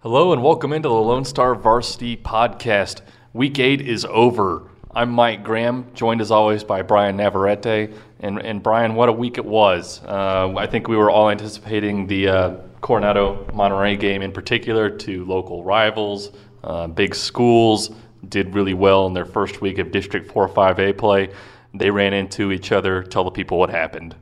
Hello 0.00 0.30
and 0.34 0.42
welcome 0.42 0.74
into 0.74 0.90
the 0.90 0.94
Lone 0.94 1.24
Star 1.24 1.54
Varsity 1.54 2.18
Podcast. 2.18 3.00
Week 3.32 3.58
eight 3.58 3.80
is 3.80 4.04
over. 4.04 4.68
I'm 4.94 5.10
Mike 5.10 5.42
Graham, 5.42 5.86
joined 5.94 6.20
as 6.20 6.30
always 6.30 6.62
by 6.62 6.82
Bryan 6.82 7.16
Navarrete. 7.16 7.94
And, 8.20 8.38
and 8.38 8.62
Bryan, 8.62 8.94
what 8.94 9.08
a 9.08 9.12
week 9.12 9.38
it 9.38 9.44
was. 9.44 10.04
Uh, 10.04 10.52
I 10.54 10.66
think 10.66 10.86
we 10.86 10.98
were 10.98 11.10
all 11.10 11.30
anticipating 11.30 12.06
the 12.06 12.28
uh, 12.28 12.56
Coronado 12.82 13.50
Monterey 13.54 13.96
game 13.96 14.20
in 14.20 14.32
particular 14.32 14.90
to 14.90 15.24
local 15.24 15.64
rivals, 15.64 16.30
uh, 16.62 16.86
big 16.88 17.14
schools, 17.14 17.90
did 18.28 18.54
really 18.54 18.74
well 18.74 19.06
in 19.06 19.14
their 19.14 19.24
first 19.24 19.62
week 19.62 19.78
of 19.78 19.90
District 19.92 20.30
4 20.30 20.50
5A 20.50 20.98
play. 20.98 21.30
They 21.72 21.90
ran 21.90 22.12
into 22.12 22.52
each 22.52 22.70
other. 22.70 23.02
Tell 23.02 23.24
the 23.24 23.30
people 23.30 23.58
what 23.58 23.70
happened. 23.70 24.14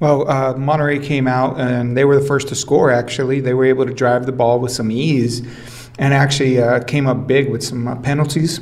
Well, 0.00 0.30
uh, 0.30 0.54
Monterey 0.56 0.98
came 0.98 1.28
out 1.28 1.60
and 1.60 1.94
they 1.94 2.06
were 2.06 2.18
the 2.18 2.26
first 2.26 2.48
to 2.48 2.54
score, 2.54 2.90
actually. 2.90 3.40
They 3.40 3.52
were 3.52 3.66
able 3.66 3.84
to 3.84 3.92
drive 3.92 4.24
the 4.24 4.32
ball 4.32 4.58
with 4.58 4.72
some 4.72 4.90
ease 4.90 5.40
and 5.98 6.14
actually 6.14 6.60
uh, 6.60 6.82
came 6.84 7.06
up 7.06 7.26
big 7.26 7.50
with 7.50 7.62
some 7.62 7.86
uh, 7.86 7.96
penalties 7.96 8.60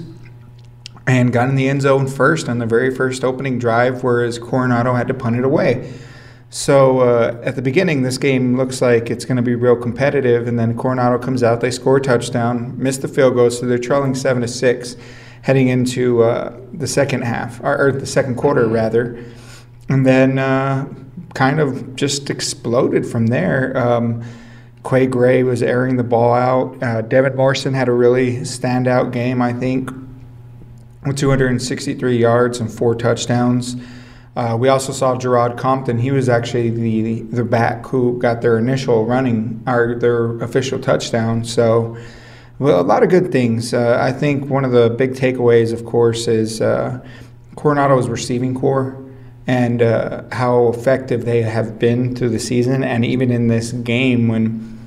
and 1.07 1.33
got 1.33 1.49
in 1.49 1.55
the 1.55 1.69
end 1.69 1.83
zone 1.83 2.09
first 2.09 2.49
on 2.49 2.59
the 2.59 2.67
very 2.67 2.93
first 2.93 3.23
opening 3.23 3.59
drive, 3.59 4.03
whereas 4.03 4.39
Coronado 4.39 4.95
had 4.95 5.07
to 5.09 5.15
punt 5.15 5.37
it 5.37 5.45
away. 5.45 5.93
So 6.51 7.01
uh, 7.01 7.41
at 7.45 7.57
the 7.57 7.63
beginning, 7.63 8.03
this 8.03 8.19
game 8.19 8.57
looks 8.57 8.83
like 8.83 9.11
it's 9.11 9.25
going 9.25 9.37
to 9.37 9.43
be 9.43 9.55
real 9.55 9.77
competitive, 9.77 10.49
and 10.49 10.59
then 10.59 10.77
Coronado 10.77 11.19
comes 11.19 11.43
out, 11.43 11.61
they 11.61 11.71
score 11.71 11.99
a 11.99 12.01
touchdown, 12.01 12.75
miss 12.77 12.99
the 12.99 13.09
field 13.09 13.35
goal, 13.35 13.51
so 13.51 13.67
they're 13.67 13.79
trailing 13.79 14.15
seven 14.15 14.43
to 14.43 14.49
six, 14.49 14.97
heading 15.43 15.69
into 15.69 16.23
uh, 16.23 16.59
the 16.73 16.87
second 16.87 17.23
half 17.23 17.61
or, 17.63 17.89
or, 17.89 17.93
the 17.93 18.07
second 18.07 18.37
quarter 18.37 18.67
rather, 18.67 19.23
and 19.89 20.05
then 20.05 20.39
uh, 20.39 20.87
kind 21.35 21.61
of 21.61 21.97
just 21.97 22.31
exploded 22.31 23.07
from 23.07 23.27
there. 23.29 23.77
Um, 23.77 24.25
Quay 24.89 25.07
Gray 25.07 25.43
was 25.43 25.63
airing 25.63 25.97
the 25.97 26.05
ball 26.05 26.35
out. 26.35 26.83
Uh, 26.83 27.03
Devin 27.03 27.37
Morrison 27.37 27.75
had 27.75 27.89
a 27.89 27.93
really 27.93 28.39
standout 28.39 29.13
game, 29.13 29.43
I 29.43 29.53
think, 29.53 29.91
with 31.05 31.17
263 31.17 32.17
yards 32.17 32.61
and 32.61 32.73
four 32.73 32.95
touchdowns. 32.95 33.77
Uh, 34.37 34.57
we 34.59 34.69
also 34.69 34.93
saw 34.93 35.17
Gerard 35.17 35.59
Compton. 35.59 35.99
He 35.99 36.13
was 36.13 36.29
actually 36.29 36.71
the 36.71 37.23
the 37.23 37.45
back 37.45 37.85
who 37.87 38.19
got 38.21 38.41
their 38.41 38.57
initial 38.57 39.05
running 39.05 39.63
or 39.67 39.97
their 39.99 40.39
official 40.41 40.79
touchdown. 40.79 41.45
So, 41.45 41.97
well, 42.61 42.81
a 42.81 42.83
lot 42.83 43.03
of 43.03 43.09
good 43.09 43.33
things. 43.33 43.75
Uh, 43.75 43.99
I 44.01 44.13
think 44.13 44.49
one 44.49 44.65
of 44.65 44.71
the 44.71 44.91
big 44.91 45.15
takeaways, 45.15 45.73
of 45.73 45.85
course, 45.85 46.29
is 46.29 46.61
uh, 46.61 47.05
Coronado's 47.57 48.09
receiving 48.09 48.55
corps 48.55 49.08
and 49.49 49.81
uh, 49.81 50.23
how 50.31 50.69
effective 50.69 51.25
they 51.25 51.43
have 51.43 51.79
been 51.79 52.15
through 52.15 52.29
the 52.29 52.39
season, 52.39 52.85
and 52.85 53.05
even 53.05 53.33
in 53.33 53.49
this 53.49 53.73
game 53.73 54.29
when 54.29 54.79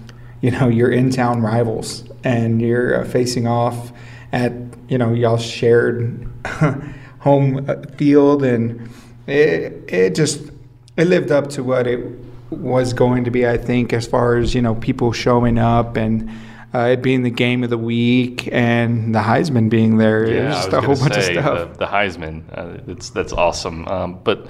you 0.41 0.51
know 0.51 0.69
you're 0.69 0.91
in 0.91 1.09
town 1.09 1.41
rivals 1.41 2.03
and 2.23 2.61
you're 2.61 3.01
uh, 3.01 3.05
facing 3.05 3.47
off 3.47 3.91
at 4.31 4.53
you 4.87 4.97
know 4.97 5.13
y'all 5.13 5.37
shared 5.37 6.27
home 7.19 7.65
uh, 7.69 7.75
field 7.97 8.43
and 8.43 8.89
it, 9.27 9.83
it 9.87 10.15
just 10.15 10.51
it 10.97 11.05
lived 11.05 11.31
up 11.31 11.49
to 11.49 11.63
what 11.63 11.87
it 11.87 12.05
was 12.49 12.91
going 12.93 13.23
to 13.23 13.31
be 13.31 13.47
i 13.47 13.57
think 13.57 13.93
as 13.93 14.05
far 14.05 14.35
as 14.37 14.53
you 14.53 14.61
know 14.61 14.75
people 14.75 15.11
showing 15.11 15.57
up 15.57 15.95
and 15.95 16.29
uh, 16.73 16.79
it 16.93 17.01
being 17.01 17.23
the 17.23 17.29
game 17.29 17.63
of 17.63 17.69
the 17.69 17.77
week 17.77 18.49
and 18.51 19.13
the 19.13 19.19
Heisman 19.19 19.69
being 19.69 19.97
there. 19.97 20.27
Yeah, 20.27 20.51
just 20.51 20.73
a 20.73 20.81
whole 20.81 20.95
bunch 20.95 21.17
of 21.17 21.23
stuff. 21.23 21.73
The, 21.73 21.79
the 21.79 21.85
Heisman, 21.85 22.43
uh, 22.51 22.91
it's 22.91 23.09
that's 23.09 23.33
awesome. 23.33 23.87
Um, 23.87 24.19
but 24.23 24.47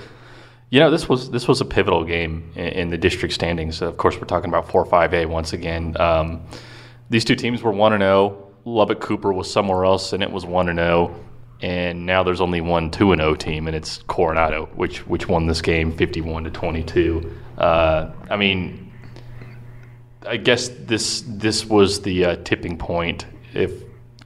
you 0.69 0.79
know, 0.79 0.91
this 0.91 1.09
was 1.09 1.31
this 1.31 1.47
was 1.47 1.61
a 1.61 1.65
pivotal 1.65 2.03
game 2.03 2.51
in, 2.55 2.67
in, 2.67 2.89
the 2.89 2.97
district 2.97 3.33
standings. 3.33 3.81
Of 3.81 3.97
course, 3.97 4.17
we're 4.17 4.25
talking 4.25 4.49
about 4.49 4.69
four 4.69 4.85
five 4.85 5.13
A 5.13 5.25
once 5.25 5.53
again. 5.53 5.99
Um, 5.99 6.45
these 7.09 7.25
two 7.25 7.35
teams 7.35 7.61
were 7.61 7.71
one 7.71 7.93
and 7.93 8.01
zero. 8.01 8.13
Oh. 8.13 8.47
Lubbock 8.63 9.01
Cooper 9.01 9.33
was 9.33 9.51
somewhere 9.51 9.85
else, 9.85 10.13
and 10.13 10.21
it 10.21 10.31
was 10.31 10.45
one 10.45 10.69
and 10.69 10.77
zero. 10.77 11.11
Oh 11.11 11.25
and 11.61 12.05
now 12.05 12.23
there's 12.23 12.41
only 12.41 12.61
one 12.61 12.89
two 12.89 13.11
and 13.11 13.21
zero 13.21 13.31
oh 13.31 13.35
team, 13.35 13.67
and 13.67 13.75
it's 13.75 13.99
Coronado, 14.03 14.67
which 14.75 15.05
which 15.07 15.27
won 15.27 15.47
this 15.47 15.61
game 15.61 15.91
fifty 15.95 16.21
one 16.21 16.43
to 16.43 16.51
twenty 16.51 16.83
two. 16.83 17.35
Uh, 17.57 18.11
I 18.29 18.37
mean, 18.37 18.90
I 20.25 20.37
guess 20.37 20.69
this 20.69 21.23
this 21.27 21.65
was 21.65 22.01
the 22.01 22.25
uh, 22.25 22.35
tipping 22.43 22.77
point 22.77 23.25
if 23.53 23.71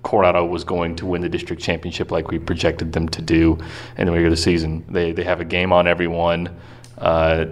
Coronado 0.04 0.46
was 0.46 0.64
going 0.64 0.96
to 0.98 1.06
win 1.06 1.22
the 1.22 1.30
district 1.30 1.62
championship 1.62 2.12
like 2.12 2.30
we 2.30 2.38
projected 2.38 2.94
them 2.94 3.10
to 3.10 3.22
do 3.22 3.58
in 3.98 4.08
the 4.08 4.12
regular 4.12 4.36
season. 4.36 4.86
They 4.90 5.12
they 5.12 5.24
have 5.24 5.42
a 5.42 5.46
game 5.46 5.72
on 5.72 5.88
everyone. 5.88 6.56
Uh, 6.98 7.46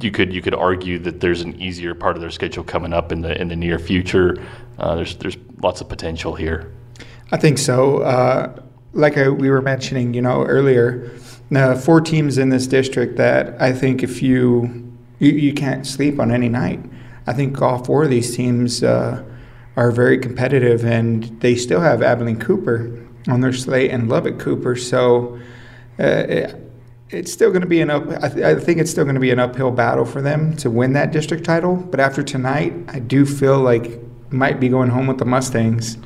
you 0.00 0.10
could 0.10 0.32
you 0.32 0.40
could 0.40 0.54
argue 0.54 0.98
that 1.00 1.20
there's 1.20 1.42
an 1.42 1.60
easier 1.60 1.94
part 1.94 2.16
of 2.16 2.22
their 2.22 2.30
schedule 2.30 2.64
coming 2.64 2.92
up 2.92 3.12
in 3.12 3.20
the 3.20 3.38
in 3.40 3.48
the 3.48 3.56
near 3.56 3.78
future. 3.78 4.36
Uh, 4.78 4.94
there's 4.96 5.16
there's 5.16 5.36
lots 5.62 5.80
of 5.80 5.88
potential 5.88 6.34
here. 6.34 6.72
I 7.32 7.36
think 7.36 7.58
so. 7.58 7.98
Uh, 7.98 8.60
like 8.92 9.16
I, 9.16 9.28
we 9.28 9.50
were 9.50 9.62
mentioning, 9.62 10.14
you 10.14 10.22
know, 10.22 10.44
earlier, 10.44 11.12
uh, 11.54 11.76
four 11.76 12.00
teams 12.00 12.38
in 12.38 12.48
this 12.48 12.66
district 12.66 13.16
that 13.16 13.60
I 13.60 13.72
think 13.72 14.02
if 14.02 14.22
you, 14.22 14.96
you, 15.18 15.30
you 15.30 15.54
can't 15.54 15.86
sleep 15.86 16.18
on 16.18 16.30
any 16.32 16.48
night. 16.48 16.80
I 17.30 17.32
think 17.32 17.62
all 17.62 17.84
four 17.84 18.02
of 18.02 18.10
these 18.10 18.34
teams 18.34 18.82
uh, 18.82 19.22
are 19.76 19.92
very 19.92 20.18
competitive, 20.18 20.84
and 20.84 21.40
they 21.40 21.54
still 21.54 21.80
have 21.80 22.02
Abilene 22.02 22.40
Cooper 22.40 23.06
on 23.28 23.40
their 23.40 23.52
slate 23.52 23.92
and 23.92 24.08
Lubbock 24.08 24.40
Cooper. 24.40 24.74
So 24.74 25.38
uh, 26.00 26.24
it, 26.28 26.72
it's 27.10 27.32
still 27.32 27.50
going 27.50 27.62
to 27.62 27.68
be 27.68 27.80
an 27.82 27.88
up. 27.88 28.02
I, 28.20 28.28
th- 28.28 28.44
I 28.44 28.56
think 28.56 28.80
it's 28.80 28.90
still 28.90 29.04
going 29.04 29.14
to 29.14 29.20
be 29.20 29.30
an 29.30 29.38
uphill 29.38 29.70
battle 29.70 30.04
for 30.04 30.20
them 30.20 30.56
to 30.56 30.70
win 30.70 30.92
that 30.94 31.12
district 31.12 31.44
title. 31.44 31.76
But 31.76 32.00
after 32.00 32.24
tonight, 32.24 32.72
I 32.88 32.98
do 32.98 33.24
feel 33.24 33.60
like 33.60 34.00
might 34.32 34.58
be 34.58 34.68
going 34.68 34.90
home 34.90 35.06
with 35.06 35.18
the 35.18 35.24
Mustangs. 35.24 35.98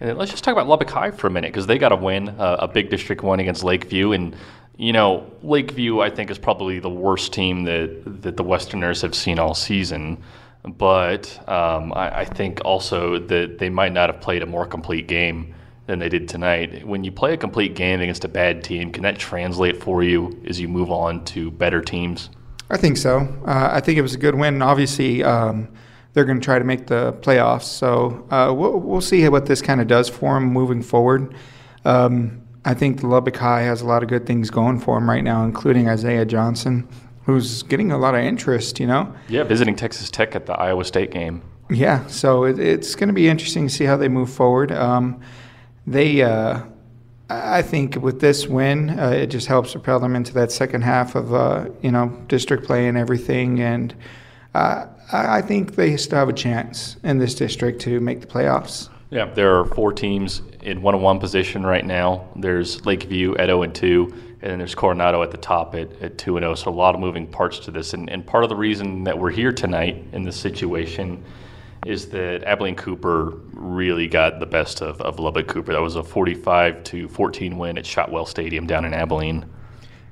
And 0.00 0.18
let's 0.18 0.32
just 0.32 0.42
talk 0.42 0.52
about 0.52 0.66
Lubbock 0.66 0.90
High 0.90 1.12
for 1.12 1.28
a 1.28 1.30
minute 1.30 1.52
because 1.52 1.68
they 1.68 1.78
got 1.78 1.92
a 1.92 1.96
win, 1.96 2.30
uh, 2.30 2.56
a 2.58 2.66
big 2.66 2.90
district 2.90 3.22
win 3.22 3.38
against 3.38 3.62
Lakeview, 3.62 4.10
and 4.10 4.34
you 4.76 4.92
know 4.92 5.30
Lakeview 5.44 6.00
I 6.00 6.10
think 6.10 6.32
is 6.32 6.38
probably 6.38 6.80
the 6.80 6.90
worst 6.90 7.32
team 7.32 7.62
that 7.62 8.22
that 8.22 8.36
the 8.36 8.42
Westerners 8.42 9.02
have 9.02 9.14
seen 9.14 9.38
all 9.38 9.54
season. 9.54 10.20
But 10.66 11.38
um, 11.48 11.92
I, 11.92 12.20
I 12.20 12.24
think 12.24 12.60
also 12.64 13.18
that 13.18 13.58
they 13.58 13.68
might 13.68 13.92
not 13.92 14.10
have 14.10 14.20
played 14.20 14.42
a 14.42 14.46
more 14.46 14.66
complete 14.66 15.06
game 15.06 15.54
than 15.86 15.98
they 15.98 16.08
did 16.08 16.28
tonight. 16.28 16.86
When 16.86 17.04
you 17.04 17.12
play 17.12 17.34
a 17.34 17.36
complete 17.36 17.74
game 17.74 18.00
against 18.00 18.24
a 18.24 18.28
bad 18.28 18.64
team, 18.64 18.90
can 18.90 19.02
that 19.02 19.18
translate 19.18 19.82
for 19.82 20.02
you 20.02 20.40
as 20.48 20.58
you 20.58 20.68
move 20.68 20.90
on 20.90 21.24
to 21.26 21.50
better 21.50 21.82
teams? 21.82 22.30
I 22.70 22.78
think 22.78 22.96
so. 22.96 23.20
Uh, 23.46 23.68
I 23.72 23.80
think 23.80 23.98
it 23.98 24.02
was 24.02 24.14
a 24.14 24.18
good 24.18 24.34
win. 24.34 24.62
Obviously, 24.62 25.22
um, 25.22 25.68
they're 26.14 26.24
going 26.24 26.40
to 26.40 26.44
try 26.44 26.58
to 26.58 26.64
make 26.64 26.86
the 26.86 27.12
playoffs. 27.20 27.64
So 27.64 28.26
uh, 28.30 28.52
we'll, 28.54 28.80
we'll 28.80 29.00
see 29.02 29.28
what 29.28 29.46
this 29.46 29.60
kind 29.60 29.80
of 29.82 29.86
does 29.86 30.08
for 30.08 30.34
them 30.34 30.44
moving 30.44 30.82
forward. 30.82 31.34
Um, 31.84 32.40
I 32.64 32.72
think 32.72 33.00
the 33.00 33.08
Lubbock 33.08 33.36
High 33.36 33.62
has 33.62 33.82
a 33.82 33.86
lot 33.86 34.02
of 34.02 34.08
good 34.08 34.24
things 34.24 34.48
going 34.48 34.80
for 34.80 34.98
them 34.98 35.10
right 35.10 35.22
now, 35.22 35.44
including 35.44 35.88
Isaiah 35.88 36.24
Johnson, 36.24 36.88
who's 37.24 37.62
getting 37.64 37.90
a 37.90 37.98
lot 37.98 38.14
of 38.14 38.20
interest, 38.20 38.78
you 38.80 38.86
know? 38.86 39.14
Yeah, 39.28 39.44
visiting 39.44 39.76
Texas 39.76 40.10
Tech 40.10 40.34
at 40.34 40.46
the 40.46 40.54
Iowa 40.54 40.84
State 40.84 41.10
game. 41.10 41.42
Yeah, 41.70 42.06
so 42.06 42.44
it, 42.44 42.58
it's 42.58 42.94
going 42.94 43.08
to 43.08 43.14
be 43.14 43.28
interesting 43.28 43.68
to 43.68 43.72
see 43.72 43.84
how 43.84 43.96
they 43.96 44.08
move 44.08 44.30
forward. 44.30 44.70
Um, 44.70 45.20
they, 45.86 46.22
uh, 46.22 46.62
I 47.30 47.62
think, 47.62 47.96
with 47.96 48.20
this 48.20 48.46
win, 48.46 48.90
uh, 48.90 49.10
it 49.10 49.28
just 49.28 49.46
helps 49.46 49.72
propel 49.72 49.98
them 49.98 50.14
into 50.14 50.34
that 50.34 50.52
second 50.52 50.82
half 50.82 51.14
of, 51.14 51.32
uh, 51.32 51.70
you 51.80 51.90
know, 51.90 52.08
district 52.28 52.64
play 52.64 52.86
and 52.86 52.98
everything. 52.98 53.60
And 53.60 53.94
uh, 54.54 54.86
I 55.12 55.40
think 55.40 55.74
they 55.74 55.96
still 55.96 56.18
have 56.18 56.28
a 56.28 56.34
chance 56.34 56.96
in 57.02 57.18
this 57.18 57.34
district 57.34 57.80
to 57.82 58.00
make 58.00 58.20
the 58.20 58.26
playoffs. 58.26 58.90
Yeah, 59.10 59.26
there 59.26 59.58
are 59.58 59.64
four 59.64 59.92
teams 59.92 60.42
in 60.62 60.82
one 60.82 60.94
on 60.94 61.02
one 61.02 61.20
position 61.20 61.64
right 61.64 61.84
now. 61.84 62.28
There's 62.36 62.84
Lakeview 62.84 63.36
at 63.36 63.46
0 63.46 63.62
and 63.62 63.74
2, 63.74 64.33
and 64.44 64.50
then 64.50 64.58
there's 64.58 64.74
Coronado 64.74 65.22
at 65.22 65.30
the 65.30 65.38
top 65.38 65.74
at, 65.74 65.90
at 66.02 66.18
2 66.18 66.36
and 66.36 66.44
0. 66.44 66.54
So 66.54 66.70
a 66.70 66.70
lot 66.70 66.94
of 66.94 67.00
moving 67.00 67.26
parts 67.26 67.58
to 67.60 67.70
this. 67.70 67.94
And, 67.94 68.10
and 68.10 68.26
part 68.26 68.44
of 68.44 68.50
the 68.50 68.56
reason 68.56 69.04
that 69.04 69.18
we're 69.18 69.30
here 69.30 69.52
tonight 69.52 70.04
in 70.12 70.22
this 70.22 70.36
situation 70.36 71.24
is 71.86 72.10
that 72.10 72.44
Abilene 72.44 72.74
Cooper 72.74 73.38
really 73.54 74.06
got 74.06 74.40
the 74.40 74.46
best 74.46 74.82
of, 74.82 75.00
of 75.00 75.18
Lubbock 75.18 75.48
Cooper. 75.48 75.72
That 75.72 75.80
was 75.80 75.96
a 75.96 76.04
45 76.04 76.84
to 76.84 77.08
14 77.08 77.56
win 77.56 77.78
at 77.78 77.86
Shotwell 77.86 78.26
Stadium 78.26 78.66
down 78.66 78.84
in 78.84 78.92
Abilene. 78.92 79.46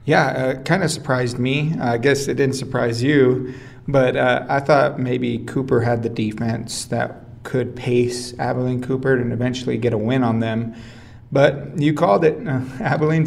Yeah, 0.06 0.28
uh, 0.28 0.62
kind 0.62 0.82
of 0.82 0.90
surprised 0.90 1.38
me. 1.38 1.74
I 1.78 1.98
guess 1.98 2.26
it 2.26 2.34
didn't 2.34 2.56
surprise 2.56 3.02
you. 3.02 3.52
But 3.86 4.16
uh, 4.16 4.46
I 4.48 4.60
thought 4.60 4.98
maybe 4.98 5.40
Cooper 5.40 5.82
had 5.82 6.02
the 6.02 6.08
defense 6.08 6.86
that 6.86 7.22
could 7.42 7.76
pace 7.76 8.32
Abilene 8.38 8.82
Cooper 8.82 9.14
and 9.14 9.30
eventually 9.30 9.76
get 9.76 9.92
a 9.92 9.98
win 9.98 10.24
on 10.24 10.40
them. 10.40 10.74
But 11.32 11.78
you 11.80 11.94
called 11.94 12.26
it. 12.26 12.46
Uh, 12.46 12.60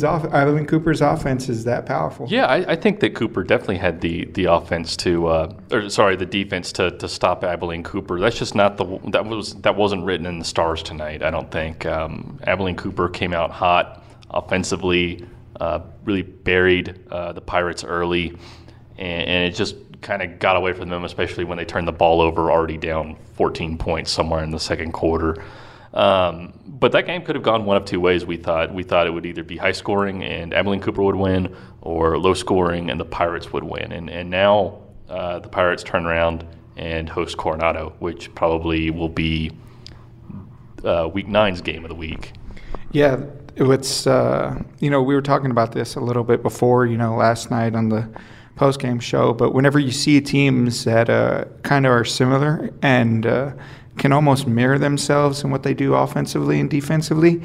off, 0.08 0.26
Abilene 0.26 0.68
Cooper's 0.68 1.02
offense 1.02 1.50
is 1.50 1.64
that 1.64 1.88
powerful. 1.88 2.28
Yeah, 2.30 2.46
I, 2.46 2.74
I, 2.74 2.76
think 2.76 3.00
that 3.00 3.16
Cooper 3.16 3.44
definitely 3.44 3.78
had 3.78 4.00
the 4.00 4.26
the 4.26 4.46
offense 4.46 4.96
to, 4.98 5.26
uh, 5.26 5.54
or 5.72 5.90
sorry, 5.90 6.16
the 6.16 6.26
defense 6.28 6.72
to, 6.74 6.92
to 6.92 7.10
stop 7.10 7.44
Abilene 7.44 7.82
Cooper. 7.82 8.20
That's 8.20 8.38
just 8.38 8.54
not 8.54 8.78
the 8.78 9.00
that 9.08 9.26
was 9.26 9.56
that 9.56 9.76
wasn't 9.76 10.06
written 10.06 10.28
in 10.28 10.38
the 10.38 10.46
stars 10.46 10.84
tonight. 10.84 11.24
I 11.24 11.32
don't 11.32 11.50
think 11.50 11.88
um, 11.88 12.40
Abilene 12.44 12.76
Cooper 12.76 13.10
came 13.10 13.34
out 13.34 13.50
hot 13.50 14.04
offensively, 14.30 15.26
uh, 15.60 15.80
really 16.04 16.22
buried 16.22 17.00
uh, 17.10 17.34
the 17.34 17.42
Pirates 17.42 17.84
early, 17.84 18.38
and, 19.00 19.28
and, 19.28 19.52
it 19.52 19.56
just 19.56 19.78
kind 20.02 20.22
of 20.22 20.38
got 20.38 20.56
away 20.56 20.74
from 20.74 20.90
them, 20.90 21.06
especially 21.06 21.44
when 21.44 21.58
they 21.58 21.66
turned 21.66 21.88
the 21.88 21.92
ball 21.92 22.22
over 22.22 22.52
already 22.52 22.78
down 22.78 23.16
14 23.34 23.80
points 23.80 24.12
somewhere 24.12 24.44
in 24.44 24.52
the 24.52 24.60
second 24.60 24.92
quarter. 24.92 25.44
Um, 25.96 26.60
but 26.68 26.92
that 26.92 27.06
game 27.06 27.24
could 27.24 27.36
have 27.36 27.44
gone 27.44 27.66
one 27.66 27.78
of 27.78 27.86
two 27.86 28.02
ways. 28.02 28.26
We 28.26 28.38
thought 28.38 28.74
we 28.74 28.84
thought 28.84 29.08
it 29.08 29.12
would 29.12 29.26
either 29.26 29.44
be 29.44 29.58
high 29.58 29.72
scoring 29.72 30.24
and 30.24 30.54
Abilene 30.54 30.82
Cooper 30.82 31.02
would 31.02 31.16
win, 31.16 31.56
or 31.82 32.18
low 32.18 32.34
scoring 32.34 32.90
and 32.90 33.00
the 33.00 33.06
Pirates 33.06 33.54
would 33.54 33.64
win. 33.64 33.92
And 33.94 34.10
and 34.10 34.30
now 34.30 34.82
uh, 35.10 35.40
the 35.40 35.48
Pirates 35.48 35.84
turn 35.84 36.06
around 36.06 36.46
and 36.78 37.08
host 37.08 37.38
Coronado, 37.38 37.94
which 38.00 38.34
probably 38.36 38.90
will 38.92 39.10
be 39.10 39.52
uh, 40.84 41.10
Week 41.12 41.28
Nine's 41.28 41.62
game 41.62 41.86
of 41.86 41.90
the 41.90 41.96
week. 41.96 42.34
Yeah, 42.92 43.24
it's 43.56 44.06
uh, 44.06 44.62
you 44.80 44.90
know 44.90 45.02
we 45.02 45.16
were 45.16 45.22
talking 45.22 45.52
about 45.52 45.72
this 45.72 45.96
a 45.96 46.02
little 46.02 46.24
bit 46.24 46.44
before 46.44 46.86
you 46.86 46.98
know 46.98 47.16
last 47.16 47.52
night 47.52 47.74
on 47.74 47.90
the 47.90 48.10
post 48.56 48.80
game 48.80 49.00
show, 49.00 49.34
but 49.34 49.54
whenever 49.54 49.80
you 49.80 49.92
see 49.92 50.20
teams 50.22 50.84
that 50.86 51.10
uh, 51.10 51.46
kind 51.64 51.86
of 51.86 51.92
are 51.92 52.06
similar 52.06 52.70
and 52.82 53.26
uh, 53.26 53.52
can 53.98 54.12
almost 54.12 54.48
mirror 54.48 54.78
themselves 54.78 55.44
in 55.44 55.52
what 55.52 55.64
they 55.64 55.74
do 55.74 55.94
offensively 55.94 56.60
and 56.60 56.70
defensively, 56.70 57.42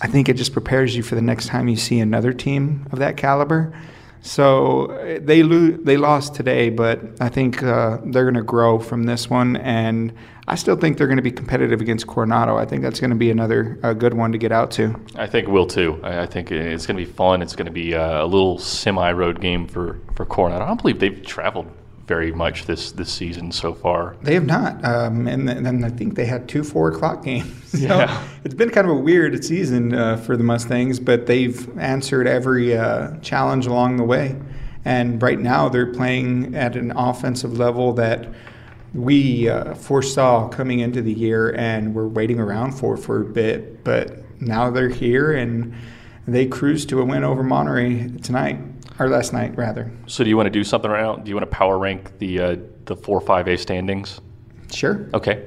I 0.00 0.06
think 0.06 0.28
it 0.28 0.34
just 0.34 0.52
prepares 0.52 0.96
you 0.96 1.02
for 1.02 1.14
the 1.14 1.22
next 1.22 1.46
time 1.48 1.68
you 1.68 1.76
see 1.76 2.00
another 2.00 2.32
team 2.32 2.86
of 2.90 2.98
that 3.00 3.16
caliber. 3.16 3.74
So 4.22 4.90
uh, 4.92 5.18
they 5.22 5.42
lo- 5.42 5.78
they 5.82 5.96
lost 5.96 6.34
today, 6.34 6.68
but 6.70 7.00
I 7.20 7.28
think 7.28 7.62
uh, 7.62 7.98
they're 8.04 8.24
going 8.24 8.34
to 8.34 8.42
grow 8.42 8.78
from 8.78 9.04
this 9.04 9.30
one, 9.30 9.56
and 9.56 10.12
I 10.46 10.56
still 10.56 10.76
think 10.76 10.98
they're 10.98 11.06
going 11.06 11.16
to 11.16 11.22
be 11.22 11.30
competitive 11.30 11.80
against 11.80 12.06
Coronado. 12.06 12.58
I 12.58 12.66
think 12.66 12.82
that's 12.82 13.00
going 13.00 13.10
to 13.10 13.16
be 13.16 13.30
another 13.30 13.78
uh, 13.82 13.94
good 13.94 14.12
one 14.12 14.32
to 14.32 14.38
get 14.38 14.52
out 14.52 14.70
to. 14.72 14.94
I 15.16 15.26
think 15.26 15.48
will 15.48 15.66
too. 15.66 15.98
I, 16.02 16.22
I 16.22 16.26
think 16.26 16.52
it's 16.52 16.86
going 16.86 16.98
to 16.98 17.04
be 17.04 17.10
fun. 17.10 17.40
It's 17.40 17.56
going 17.56 17.66
to 17.66 17.72
be 17.72 17.94
a, 17.94 18.22
a 18.22 18.26
little 18.26 18.58
semi-road 18.58 19.40
game 19.40 19.66
for 19.66 19.98
for 20.16 20.26
Coronado. 20.26 20.64
I 20.64 20.68
don't 20.68 20.80
believe 20.80 20.98
they've 21.00 21.24
traveled 21.24 21.70
very 22.10 22.32
much 22.32 22.66
this 22.66 22.90
this 22.90 23.08
season 23.12 23.52
so 23.52 23.72
far. 23.72 24.16
They 24.20 24.34
have 24.34 24.44
not, 24.44 24.84
um, 24.84 25.28
and 25.28 25.48
then 25.48 25.84
I 25.84 25.90
think 25.90 26.16
they 26.16 26.24
had 26.26 26.48
two 26.48 26.64
four 26.64 26.88
o'clock 26.90 27.22
games. 27.30 27.70
so 27.70 27.78
Yeah. 27.78 28.20
it's 28.42 28.54
been 28.54 28.70
kind 28.70 28.84
of 28.90 28.96
a 28.96 29.00
weird 29.00 29.44
season 29.44 29.94
uh, 29.94 30.16
for 30.16 30.36
the 30.36 30.42
Mustangs, 30.42 30.98
but 30.98 31.26
they've 31.26 31.78
answered 31.78 32.26
every 32.26 32.76
uh, 32.76 33.16
challenge 33.20 33.68
along 33.68 33.96
the 33.96 34.02
way. 34.02 34.34
And 34.84 35.22
right 35.22 35.38
now, 35.38 35.68
they're 35.68 35.92
playing 35.92 36.56
at 36.56 36.74
an 36.74 36.90
offensive 36.96 37.56
level 37.56 37.92
that 37.92 38.26
we 38.92 39.48
uh, 39.48 39.74
foresaw 39.74 40.48
coming 40.48 40.80
into 40.80 41.02
the 41.02 41.12
year, 41.12 41.54
and 41.54 41.94
we're 41.94 42.08
waiting 42.08 42.40
around 42.40 42.72
for 42.72 42.96
for 42.96 43.20
a 43.20 43.24
bit. 43.24 43.84
But 43.84 44.18
now 44.40 44.68
they're 44.72 44.88
here, 44.88 45.30
and 45.30 45.74
they 46.26 46.46
cruise 46.46 46.84
to 46.86 47.00
a 47.00 47.04
win 47.04 47.22
over 47.22 47.44
Monterey 47.44 48.08
tonight, 48.22 48.58
or 49.00 49.08
last 49.08 49.32
night 49.32 49.56
rather. 49.56 49.90
So 50.06 50.22
do 50.22 50.30
you 50.30 50.36
want 50.36 50.46
to 50.46 50.50
do 50.50 50.62
something 50.62 50.90
right 50.90 51.02
now? 51.02 51.16
Do 51.16 51.28
you 51.28 51.34
want 51.34 51.50
to 51.50 51.56
power 51.56 51.78
rank 51.78 52.18
the 52.18 52.40
uh, 52.40 52.56
the 52.84 52.94
four 52.94 53.20
five 53.20 53.48
A 53.48 53.56
standings? 53.56 54.20
Sure. 54.72 55.08
Okay. 55.14 55.46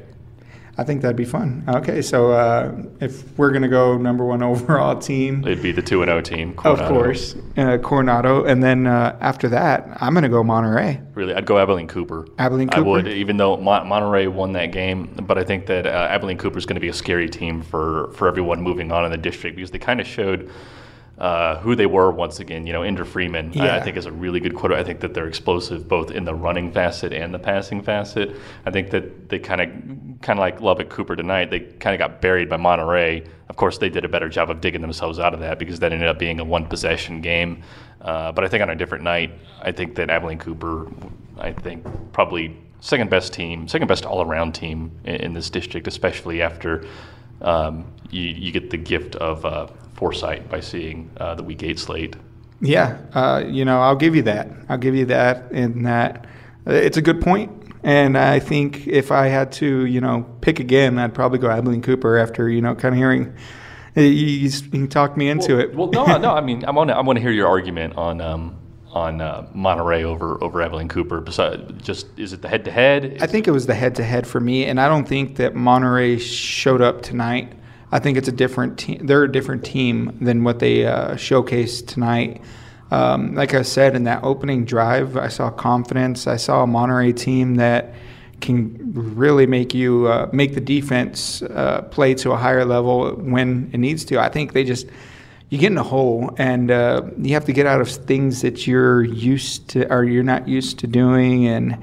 I 0.75 0.83
think 0.83 1.03
that'd 1.03 1.15
be 1.15 1.23
fun. 1.23 1.63
Okay, 1.67 2.01
so 2.01 2.31
uh, 2.31 2.75
if 2.99 3.37
we're 3.37 3.51
gonna 3.51 3.67
go 3.67 3.95
number 3.95 4.25
one 4.25 4.41
overall 4.51 4.97
team, 4.97 5.43
It'd 5.45 5.61
be 5.61 5.71
the 5.71 5.83
two 5.83 6.01
and 6.01 6.09
O 6.09 6.19
team. 6.19 6.55
of 6.65 6.79
course, 6.79 7.35
uh, 7.57 7.77
Coronado, 7.77 8.45
and 8.45 8.63
then 8.63 8.87
uh, 8.87 9.15
after 9.21 9.47
that, 9.49 9.87
I'm 10.01 10.15
gonna 10.15 10.29
go 10.29 10.43
Monterey. 10.43 10.99
Really, 11.13 11.35
I'd 11.35 11.45
go 11.45 11.59
Abilene 11.59 11.87
Cooper. 11.87 12.27
Abilene 12.39 12.69
Cooper. 12.69 12.79
I 12.83 12.89
would, 12.89 13.07
even 13.07 13.37
though 13.37 13.55
Mon- 13.57 13.87
Monterey 13.87 14.25
won 14.25 14.53
that 14.53 14.71
game. 14.71 15.13
But 15.27 15.37
I 15.37 15.43
think 15.43 15.67
that 15.67 15.85
uh, 15.85 16.07
Abilene 16.09 16.39
Cooper 16.39 16.57
is 16.57 16.65
going 16.65 16.75
to 16.77 16.81
be 16.81 16.89
a 16.89 16.93
scary 16.93 17.29
team 17.29 17.61
for, 17.61 18.09
for 18.13 18.27
everyone 18.27 18.59
moving 18.63 18.91
on 18.91 19.05
in 19.05 19.11
the 19.11 19.17
district 19.17 19.55
because 19.55 19.69
they 19.69 19.77
kind 19.77 20.01
of 20.01 20.07
showed 20.07 20.49
uh, 21.17 21.57
who 21.59 21.75
they 21.75 21.85
were 21.85 22.11
once 22.11 22.39
again. 22.39 22.65
You 22.65 22.73
know, 22.73 22.83
Andrew 22.83 23.05
Freeman, 23.05 23.59
I, 23.59 23.77
I 23.77 23.81
think, 23.81 23.97
is 23.97 24.05
a 24.05 24.11
really 24.11 24.39
good 24.39 24.55
quarter. 24.55 24.75
I 24.75 24.83
think 24.83 24.99
that 25.01 25.13
they're 25.13 25.27
explosive 25.27 25.87
both 25.87 26.11
in 26.11 26.25
the 26.25 26.33
running 26.33 26.71
facet 26.71 27.13
and 27.13 27.33
the 27.33 27.39
passing 27.39 27.81
facet. 27.81 28.35
I 28.65 28.71
think 28.71 28.89
that 28.91 29.29
they 29.29 29.39
kind 29.39 29.61
of, 29.61 29.69
kind 30.21 30.39
of 30.39 30.41
like 30.41 30.59
Lubbock 30.59 30.89
Cooper 30.89 31.15
tonight, 31.15 31.51
they 31.51 31.59
kind 31.59 31.93
of 31.93 31.99
got 31.99 32.21
buried 32.21 32.49
by 32.49 32.57
Monterey. 32.57 33.25
Of 33.49 33.55
course, 33.55 33.77
they 33.77 33.89
did 33.89 34.05
a 34.05 34.09
better 34.09 34.27
job 34.27 34.49
of 34.49 34.59
digging 34.59 34.81
themselves 34.81 35.19
out 35.19 35.33
of 35.33 35.39
that 35.41 35.59
because 35.59 35.79
that 35.79 35.91
ended 35.91 36.07
up 36.07 36.17
being 36.17 36.39
a 36.39 36.43
one 36.43 36.65
possession 36.65 37.21
game. 37.21 37.61
Uh, 38.01 38.31
but 38.31 38.43
I 38.43 38.47
think 38.47 38.63
on 38.63 38.69
a 38.69 38.75
different 38.75 39.03
night, 39.03 39.33
I 39.61 39.71
think 39.71 39.95
that 39.95 40.09
Abilene 40.09 40.39
Cooper, 40.39 40.91
I 41.37 41.53
think 41.53 41.85
probably 42.11 42.57
second 42.79 43.09
best 43.09 43.31
team, 43.31 43.67
second 43.67 43.87
best 43.87 44.05
all 44.05 44.21
around 44.21 44.53
team 44.53 44.91
in, 45.05 45.15
in 45.15 45.33
this 45.33 45.49
district, 45.49 45.87
especially 45.87 46.41
after 46.41 46.85
um, 47.43 47.85
you, 48.09 48.21
you 48.21 48.51
get 48.51 48.69
the 48.69 48.77
gift 48.77 49.15
of 49.17 49.45
uh, 49.45 49.67
foresight 49.93 50.49
by 50.49 50.59
seeing 50.59 51.09
uh, 51.17 51.35
the 51.35 51.43
week 51.43 51.63
eight 51.63 51.79
slate. 51.79 52.15
Yeah, 52.61 52.97
uh, 53.13 53.43
you 53.45 53.65
know, 53.65 53.81
I'll 53.81 53.95
give 53.95 54.15
you 54.15 54.21
that. 54.23 54.49
I'll 54.69 54.77
give 54.77 54.95
you 54.95 55.05
that. 55.05 55.51
In 55.51 55.83
that, 55.83 56.25
uh, 56.65 56.71
it's 56.71 56.97
a 56.97 57.01
good 57.01 57.21
point. 57.21 57.51
And 57.83 58.17
I 58.17 58.39
think 58.39 58.87
if 58.87 59.11
I 59.11 59.27
had 59.27 59.51
to, 59.53 59.85
you 59.85 59.99
know, 59.99 60.25
pick 60.39 60.59
again, 60.61 60.97
I'd 60.97 61.13
probably 61.13 61.39
go 61.39 61.49
Abilene 61.49 61.81
Cooper 61.81 62.17
after, 62.17 62.49
you 62.49 62.61
know, 62.61 62.75
kind 62.75 62.95
of 62.95 62.97
hearing. 62.97 63.35
You, 63.95 64.03
you, 64.03 64.49
you 64.71 64.87
talked 64.87 65.17
me 65.17 65.29
into 65.29 65.59
it. 65.59 65.75
Well, 65.75 65.89
no, 65.89 66.17
no. 66.17 66.31
I 66.31 66.39
mean, 66.39 66.63
I 66.63 66.71
want 66.71 66.89
to 66.89 66.95
I 66.95 67.01
want 67.01 67.17
to 67.17 67.21
hear 67.21 67.31
your 67.31 67.47
argument 67.47 67.97
on 67.97 68.21
um, 68.21 68.57
on 68.93 69.21
uh, 69.21 69.47
Monterey 69.53 70.03
over 70.03 70.41
over 70.43 70.61
Abilene 70.61 70.87
Cooper. 70.87 71.19
Besides, 71.19 71.81
just 71.81 72.07
is 72.17 72.31
it 72.31 72.41
the 72.41 72.47
head 72.47 72.65
to 72.65 72.71
head? 72.71 73.17
I 73.21 73.27
think 73.27 73.47
it 73.47 73.51
was 73.51 73.65
the 73.65 73.73
head 73.73 73.95
to 73.95 74.03
head 74.03 74.25
for 74.25 74.39
me, 74.39 74.65
and 74.65 74.79
I 74.79 74.87
don't 74.87 75.07
think 75.07 75.37
that 75.37 75.55
Monterey 75.55 76.19
showed 76.19 76.81
up 76.81 77.01
tonight. 77.01 77.53
I 77.91 77.99
think 77.99 78.17
it's 78.17 78.27
a 78.27 78.33
different 78.33 78.79
team. 78.79 79.05
They're 79.05 79.23
a 79.23 79.31
different 79.31 79.65
team 79.65 80.17
than 80.21 80.43
what 80.43 80.59
they 80.59 80.85
uh, 80.85 81.15
showcased 81.15 81.87
tonight. 81.87 82.41
Um, 82.91 83.33
like 83.33 83.53
I 83.53 83.63
said 83.63 83.95
in 83.95 84.03
that 84.03 84.23
opening 84.23 84.65
drive, 84.65 85.17
I 85.17 85.27
saw 85.27 85.49
confidence. 85.49 86.27
I 86.27 86.37
saw 86.37 86.63
a 86.63 86.67
Monterey 86.67 87.13
team 87.13 87.55
that 87.55 87.93
can 88.41 88.91
really 88.93 89.47
make 89.47 89.73
you 89.73 90.07
uh, 90.07 90.29
make 90.31 90.53
the 90.53 90.61
defense 90.61 91.41
uh, 91.41 91.81
play 91.89 92.13
to 92.15 92.31
a 92.31 92.37
higher 92.37 92.65
level 92.65 93.15
when 93.15 93.69
it 93.73 93.77
needs 93.79 94.05
to. 94.05 94.19
I 94.19 94.29
think 94.29 94.53
they 94.53 94.63
just 94.63 94.87
you 95.49 95.57
get 95.57 95.71
in 95.71 95.77
a 95.77 95.83
hole 95.83 96.33
and 96.37 96.71
uh, 96.71 97.03
you 97.17 97.33
have 97.33 97.45
to 97.45 97.53
get 97.53 97.65
out 97.65 97.81
of 97.81 97.89
things 97.89 98.41
that 98.41 98.65
you're 98.65 99.03
used 99.03 99.69
to 99.69 99.91
or 99.93 100.03
you're 100.03 100.23
not 100.23 100.47
used 100.47 100.79
to 100.79 100.87
doing 100.87 101.47
and 101.47 101.77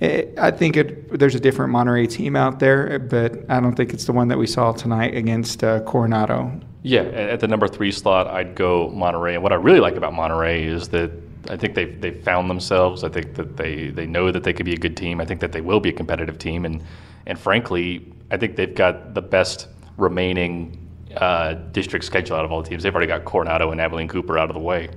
it, 0.00 0.34
I 0.38 0.50
think 0.50 0.76
it, 0.76 1.18
there's 1.18 1.34
a 1.34 1.40
different 1.40 1.72
Monterey 1.72 2.06
team 2.06 2.34
out 2.34 2.58
there, 2.58 2.98
but 2.98 3.38
I 3.50 3.60
don't 3.60 3.74
think 3.74 3.92
it's 3.92 4.06
the 4.06 4.12
one 4.12 4.28
that 4.28 4.38
we 4.38 4.46
saw 4.46 4.72
tonight 4.72 5.14
against 5.14 5.62
uh, 5.62 5.80
Coronado. 5.80 6.58
Yeah, 6.82 7.02
at 7.02 7.40
the 7.40 7.48
number 7.48 7.68
three 7.68 7.92
slot, 7.92 8.26
I'd 8.26 8.54
go 8.54 8.88
Monterey. 8.88 9.34
And 9.34 9.42
what 9.42 9.52
I 9.52 9.56
really 9.56 9.80
like 9.80 9.96
about 9.96 10.14
Monterey 10.14 10.64
is 10.64 10.88
that 10.88 11.10
I 11.50 11.56
think 11.56 11.74
they've 11.74 12.00
they've 12.00 12.22
found 12.22 12.48
themselves. 12.48 13.04
I 13.04 13.10
think 13.10 13.34
that 13.34 13.58
they 13.58 13.90
they 13.90 14.06
know 14.06 14.32
that 14.32 14.44
they 14.44 14.54
could 14.54 14.64
be 14.64 14.72
a 14.72 14.78
good 14.78 14.96
team. 14.96 15.20
I 15.20 15.26
think 15.26 15.40
that 15.40 15.52
they 15.52 15.60
will 15.60 15.80
be 15.80 15.90
a 15.90 15.92
competitive 15.92 16.38
team. 16.38 16.64
And 16.64 16.82
and 17.26 17.38
frankly, 17.38 18.10
I 18.30 18.38
think 18.38 18.56
they've 18.56 18.74
got 18.74 19.12
the 19.12 19.22
best 19.22 19.68
remaining 19.98 20.78
uh, 21.16 21.54
district 21.72 22.04
schedule 22.04 22.36
out 22.36 22.44
of 22.44 22.52
all 22.52 22.62
the 22.62 22.68
teams. 22.68 22.82
They've 22.82 22.94
already 22.94 23.08
got 23.08 23.24
Coronado 23.24 23.70
and 23.72 23.80
Abilene 23.80 24.08
Cooper 24.08 24.38
out 24.38 24.50
of 24.50 24.54
the 24.54 24.60
way. 24.60 24.88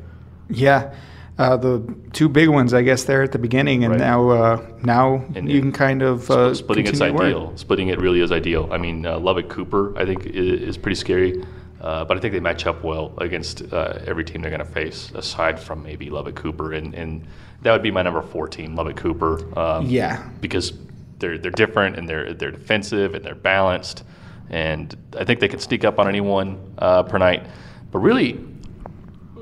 Yeah, 0.49 0.93
uh, 1.37 1.57
the 1.57 1.81
two 2.13 2.29
big 2.29 2.49
ones, 2.49 2.73
I 2.73 2.81
guess, 2.83 3.05
there 3.05 3.23
at 3.23 3.31
the 3.31 3.39
beginning, 3.39 3.83
and 3.83 3.91
Right. 3.93 3.99
now 3.99 4.29
uh, 4.29 4.61
now 4.83 5.23
And- 5.35 5.49
you 5.49 5.59
can 5.61 5.71
kind 5.71 6.01
of 6.01 6.29
uh, 6.29 6.35
Spl- 6.51 6.55
splitting 6.55 6.85
it's 6.87 6.99
continue 6.99 7.13
work. 7.17 7.23
ideal. 7.25 7.53
Splitting 7.57 7.87
it 7.87 7.99
really 7.99 8.21
is 8.21 8.31
ideal. 8.31 8.69
I 8.71 8.77
mean, 8.77 9.05
uh, 9.05 9.17
Lubbock 9.19 9.49
Cooper, 9.49 9.97
I 9.97 10.05
think, 10.05 10.25
is, 10.27 10.61
is 10.61 10.77
pretty 10.77 10.95
scary, 10.95 11.43
uh, 11.81 12.05
but 12.05 12.17
I 12.17 12.19
think 12.19 12.33
they 12.33 12.39
match 12.39 12.65
up 12.67 12.83
well 12.83 13.13
against 13.17 13.73
uh, 13.73 13.97
every 14.05 14.23
team 14.23 14.41
they're 14.41 14.51
going 14.51 14.59
to 14.59 14.65
face, 14.71 15.11
aside 15.15 15.59
from 15.59 15.81
maybe 15.83 16.09
Lubbock 16.09 16.35
Cooper, 16.35 16.73
and, 16.73 16.93
and 16.93 17.25
that 17.63 17.71
would 17.71 17.81
be 17.83 17.91
my 17.91 18.03
number 18.03 18.21
four 18.21 18.47
team, 18.47 18.75
Lubbock 18.75 18.97
Cooper. 18.97 19.39
Um, 19.59 19.85
Yeah. 19.87 20.21
because 20.41 20.73
they're 21.19 21.37
they're 21.37 21.51
different 21.51 21.95
and 21.97 22.07
they're 22.09 22.33
they're 22.33 22.51
defensive 22.51 23.15
and 23.15 23.23
they're 23.23 23.33
balanced, 23.35 24.03
and 24.49 24.95
I 25.17 25.23
think 25.23 25.39
they 25.39 25.47
can 25.47 25.59
sneak 25.59 25.83
up 25.83 25.99
on 25.99 26.07
anyone 26.07 26.75
uh, 26.77 27.03
per 27.03 27.17
night. 27.17 27.45
But 27.91 27.99
really, 27.99 28.43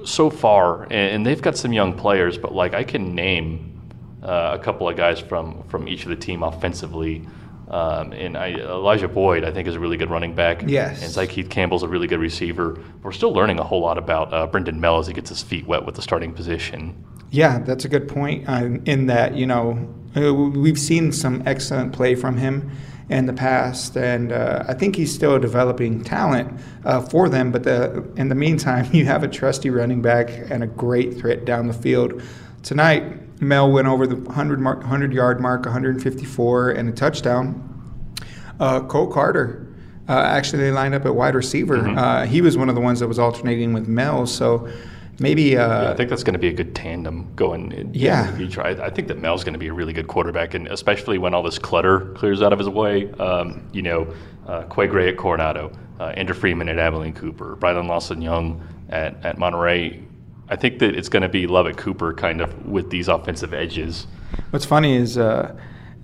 so 0.03 0.29
far, 0.29 0.83
and, 0.83 0.93
and 0.93 1.25
they've 1.25 1.41
got 1.41 1.57
some 1.57 1.73
young 1.73 1.93
players, 1.93 2.37
but 2.37 2.53
like 2.53 2.73
I 2.73 2.83
can 2.83 3.15
name 3.15 3.81
uh, 4.23 4.57
a 4.59 4.63
couple 4.63 4.87
of 4.87 4.95
guys 4.95 5.19
from 5.19 5.63
from 5.63 5.87
each 5.87 6.03
of 6.03 6.09
the 6.09 6.15
team 6.15 6.43
offensively. 6.43 7.25
Um, 7.69 8.11
and 8.11 8.37
I, 8.37 8.49
Elijah 8.49 9.07
Boyd, 9.07 9.45
I 9.45 9.51
think, 9.51 9.65
is 9.65 9.75
a 9.75 9.79
really 9.79 9.95
good 9.95 10.09
running 10.09 10.35
back. 10.35 10.61
Yes. 10.67 11.01
And 11.01 11.09
Zykeith 11.09 11.49
Campbell's 11.49 11.83
a 11.83 11.87
really 11.87 12.05
good 12.05 12.19
receiver. 12.19 12.77
We're 13.01 13.13
still 13.13 13.31
learning 13.31 13.59
a 13.59 13.63
whole 13.63 13.79
lot 13.79 13.97
about 13.97 14.33
uh, 14.33 14.45
Brendan 14.47 14.81
Mell 14.81 14.99
as 14.99 15.07
he 15.07 15.13
gets 15.13 15.29
his 15.29 15.41
feet 15.41 15.65
wet 15.65 15.85
with 15.85 15.95
the 15.95 16.01
starting 16.01 16.33
position. 16.33 17.01
Yeah, 17.29 17.59
that's 17.59 17.85
a 17.85 17.87
good 17.87 18.09
point. 18.09 18.49
Uh, 18.49 18.79
in 18.83 19.05
that, 19.05 19.35
you 19.35 19.45
know, 19.45 19.87
uh, 20.17 20.33
we've 20.33 20.77
seen 20.77 21.13
some 21.13 21.43
excellent 21.45 21.93
play 21.93 22.13
from 22.13 22.35
him 22.35 22.71
in 23.11 23.25
the 23.25 23.33
past, 23.33 23.97
and 23.97 24.31
uh, 24.31 24.63
I 24.67 24.73
think 24.73 24.95
he's 24.95 25.13
still 25.13 25.35
a 25.35 25.39
developing 25.39 26.01
talent 26.01 26.57
uh, 26.85 27.01
for 27.01 27.27
them. 27.27 27.51
But 27.51 27.63
the, 27.63 28.09
in 28.15 28.29
the 28.29 28.35
meantime, 28.35 28.87
you 28.93 29.05
have 29.05 29.23
a 29.23 29.27
trusty 29.27 29.69
running 29.69 30.01
back 30.01 30.29
and 30.49 30.63
a 30.63 30.67
great 30.67 31.19
threat 31.19 31.43
down 31.45 31.67
the 31.67 31.73
field. 31.73 32.23
Tonight, 32.63 33.41
Mel 33.41 33.69
went 33.69 33.87
over 33.87 34.07
the 34.07 34.15
100, 34.15 34.61
mark, 34.61 34.79
100 34.79 35.13
yard 35.13 35.41
mark, 35.41 35.65
154, 35.65 36.69
and 36.71 36.89
a 36.89 36.91
touchdown. 36.93 37.67
Uh, 38.59 38.79
Cole 38.81 39.11
Carter. 39.11 39.67
Uh, 40.07 40.13
actually, 40.13 40.63
they 40.63 40.71
lined 40.71 40.95
up 40.95 41.05
at 41.05 41.13
wide 41.13 41.35
receiver. 41.35 41.87
Uh, 41.89 42.25
he 42.25 42.41
was 42.41 42.57
one 42.57 42.69
of 42.69 42.75
the 42.75 42.81
ones 42.81 42.99
that 43.01 43.07
was 43.07 43.19
alternating 43.19 43.73
with 43.73 43.87
Mel. 43.87 44.25
So 44.25 44.69
maybe. 45.19 45.57
Uh, 45.57 45.83
Yeah, 45.83 45.91
I 45.91 45.95
think 45.95 46.09
that's 46.09 46.23
going 46.23 46.33
to 46.33 46.39
be 46.39 46.47
a 46.47 46.53
good 46.53 46.73
tandem 46.75 47.31
going. 47.35 47.71
In, 47.71 47.93
Yeah. 47.93 48.25
in 48.25 48.31
the 48.31 48.37
future. 48.37 48.61
I, 48.61 48.69
I 48.71 48.89
think 48.89 49.07
that 49.07 49.19
Mel's 49.19 49.43
going 49.43 49.53
to 49.53 49.59
be 49.59 49.67
a 49.67 49.73
really 49.73 49.93
good 49.93 50.07
quarterback, 50.07 50.53
and 50.53 50.67
especially 50.67 51.17
when 51.17 51.33
all 51.33 51.43
this 51.43 51.59
clutter 51.59 52.11
clears 52.15 52.41
out 52.41 52.53
of 52.53 52.59
his 52.59 52.69
way. 52.69 53.11
Um, 53.13 53.67
you 53.71 53.81
know, 53.81 54.13
uh, 54.47 54.63
Quay 54.63 54.87
Gray 54.87 55.09
at 55.09 55.17
Coronado, 55.17 55.71
uh, 55.99 56.05
Andrew 56.17 56.35
Freeman 56.35 56.69
at 56.69 56.79
Abilene 56.79 57.13
Cooper, 57.13 57.55
Brylan 57.59 57.87
Lawson 57.87 58.21
Young 58.21 58.65
at, 58.89 59.23
at 59.25 59.37
Monterey. 59.37 60.03
I 60.49 60.55
think 60.57 60.79
that 60.79 60.95
it's 60.95 61.07
going 61.09 61.23
to 61.23 61.29
be 61.29 61.47
Lubbock 61.47 61.77
Cooper 61.77 62.13
kind 62.13 62.41
of 62.41 62.65
with 62.65 62.89
these 62.89 63.07
offensive 63.07 63.53
edges. 63.53 64.07
What's 64.49 64.65
funny 64.65 64.95
is, 64.97 65.17
uh, 65.17 65.55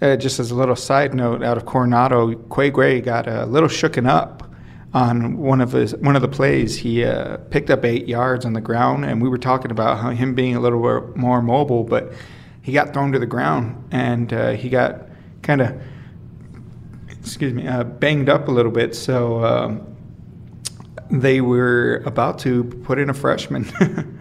uh, 0.02 0.16
just 0.16 0.40
as 0.40 0.52
a 0.52 0.56
little 0.56 0.76
side 0.76 1.14
note, 1.14 1.44
out 1.44 1.58
of 1.58 1.66
Coronado, 1.66 2.36
Quay 2.54 2.70
Gray 2.70 3.02
got 3.02 3.28
a 3.28 3.46
little 3.46 3.68
shooken 3.68 4.08
up 4.08 4.47
on 4.94 5.38
one 5.38 5.62
of 5.62 5.72
his 5.72 5.96
one 5.96 6.16
of 6.16 6.22
the 6.22 6.28
plays. 6.28 6.78
He 6.78 7.04
uh, 7.04 7.38
picked 7.50 7.70
up 7.70 7.86
eight 7.86 8.08
yards 8.08 8.46
on 8.46 8.54
the 8.54 8.62
ground, 8.62 9.06
and 9.06 9.22
we 9.22 9.30
were 9.30 9.38
talking 9.38 9.72
about 9.72 10.00
how 10.00 10.10
him 10.10 10.34
being 10.34 10.56
a 10.56 10.60
little 10.60 10.82
bit 10.82 11.16
more 11.16 11.42
mobile, 11.42 11.84
but 11.84 12.14
he 12.62 12.72
got 12.72 12.94
thrown 12.94 13.12
to 13.12 13.20
the 13.20 13.26
ground, 13.26 13.88
and 13.92 14.32
uh, 14.34 14.52
he 14.52 14.70
got 14.70 15.08
kind 15.42 15.62
of, 15.62 15.82
excuse 17.10 17.54
me, 17.54 17.68
uh, 17.68 17.84
banged 17.84 18.30
up 18.30 18.48
a 18.48 18.52
little 18.52 18.72
bit. 18.72 18.96
So. 18.96 19.44
Um, 19.44 19.94
they 21.10 21.42
were 21.42 22.02
about 22.06 22.40
to 22.40 22.64
put 22.64 23.00
in 23.00 23.10
a 23.10 23.14
freshman. 23.14 23.66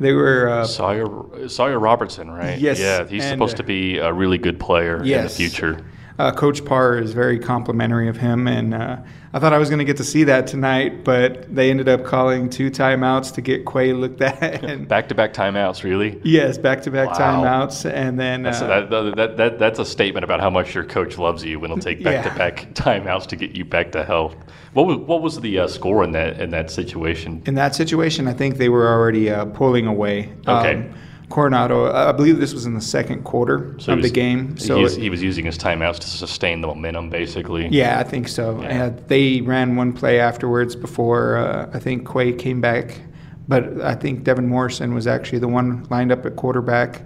they 0.00 0.12
were 0.12 0.48
uh, 0.48 0.64
Sawyer 0.64 1.48
Sawyer 1.48 1.78
Robertson, 1.78 2.30
right? 2.30 2.58
Yes, 2.58 2.78
Yeah, 2.78 3.04
he's 3.06 3.24
and, 3.24 3.32
supposed 3.32 3.56
to 3.56 3.62
be 3.62 3.98
a 3.98 4.12
really 4.12 4.38
good 4.38 4.60
player 4.60 5.02
in 5.02 5.22
the 5.22 5.28
future. 5.28 5.84
Uh, 6.18 6.30
Coach 6.30 6.64
Parr 6.64 6.96
is 6.98 7.12
very 7.12 7.38
complimentary 7.38 8.08
of 8.08 8.16
him, 8.16 8.46
and 8.46 8.74
uh, 8.74 8.98
I 9.34 9.40
thought 9.40 9.52
I 9.52 9.58
was 9.58 9.68
going 9.68 9.80
to 9.80 9.84
get 9.84 9.96
to 9.96 10.04
see 10.04 10.22
that 10.24 10.46
tonight, 10.46 11.02
but 11.02 11.52
they 11.52 11.68
ended 11.68 11.88
up 11.88 12.04
calling 12.04 12.48
two 12.48 12.70
timeouts 12.70 13.34
to 13.34 13.40
get 13.40 13.66
Quay 13.66 13.92
looked 13.92 14.20
at. 14.20 14.86
Back 14.86 15.08
to 15.08 15.14
back 15.16 15.34
timeouts, 15.34 15.82
really. 15.82 16.20
yes, 16.22 16.56
back-to-back 16.56 17.08
timeouts, 17.08 17.90
and 17.90 18.16
then 18.16 18.44
That's, 18.44 18.62
uh, 18.62 18.68
that, 18.68 18.90
that, 18.90 19.16
that, 19.16 19.36
that, 19.36 19.58
that's 19.58 19.80
a 19.80 19.84
statement 19.84 20.22
about 20.22 20.38
how 20.38 20.50
much 20.50 20.72
your 20.72 20.84
coach 20.84 21.18
loves 21.18 21.44
you 21.44 21.58
when 21.58 21.72
he'll 21.72 21.80
take 21.80 22.04
back 22.04 22.22
to 22.22 22.38
back 22.38 22.74
timeouts 22.74 23.26
to 23.26 23.34
get 23.34 23.56
you 23.56 23.64
back 23.64 23.90
to 23.92 24.04
health. 24.04 24.36
What 24.72 24.86
was 24.86 24.98
what 24.98 25.20
was 25.20 25.40
the 25.40 25.58
uh, 25.58 25.66
score 25.66 26.04
in 26.04 26.12
that 26.12 26.40
in 26.40 26.50
that 26.50 26.70
situation? 26.70 27.42
in 27.44 27.54
that 27.56 27.74
situation, 27.74 28.28
I 28.28 28.34
think 28.34 28.58
they 28.58 28.68
were 28.68 28.88
already 28.88 29.30
uh, 29.30 29.46
pulling 29.46 29.88
away. 29.88 30.32
Okay. 30.46 30.88
Coronado, 31.30 31.92
I 31.92 32.12
believe 32.12 32.38
this 32.38 32.52
was 32.52 32.66
in 32.66 32.74
the 32.74 32.80
second 32.80 33.24
quarter 33.24 33.74
So 33.78 33.92
of 33.92 33.98
he 33.98 34.02
the 34.02 34.10
game. 34.10 34.56
So 34.58 34.76
He's- 34.78 34.94
he 34.94 35.10
was 35.10 35.22
using 35.22 35.44
his 35.46 35.56
timeouts 35.58 35.98
to 36.00 36.06
sustain 36.06 36.60
the 36.60 36.66
momentum, 36.68 37.08
basically. 37.10 37.66
Yeah, 37.68 37.98
I 37.98 38.02
think 38.04 38.28
so. 38.28 38.60
Yeah. 38.62 38.90
They 39.08 39.40
ran 39.40 39.74
one 39.76 39.92
play 39.92 40.20
afterwards 40.20 40.76
before 40.76 41.38
uh, 41.38 41.70
I 41.72 41.78
think 41.78 42.06
Quay 42.08 42.32
came 42.32 42.60
back, 42.60 43.00
but 43.48 43.80
I 43.80 43.94
think 43.94 44.22
Devin 44.24 44.46
Morrison 44.48 44.94
was 44.94 45.06
actually 45.06 45.38
the 45.38 45.48
one 45.48 45.86
lined 45.90 46.12
up 46.12 46.24
at 46.26 46.36
quarterback, 46.36 47.02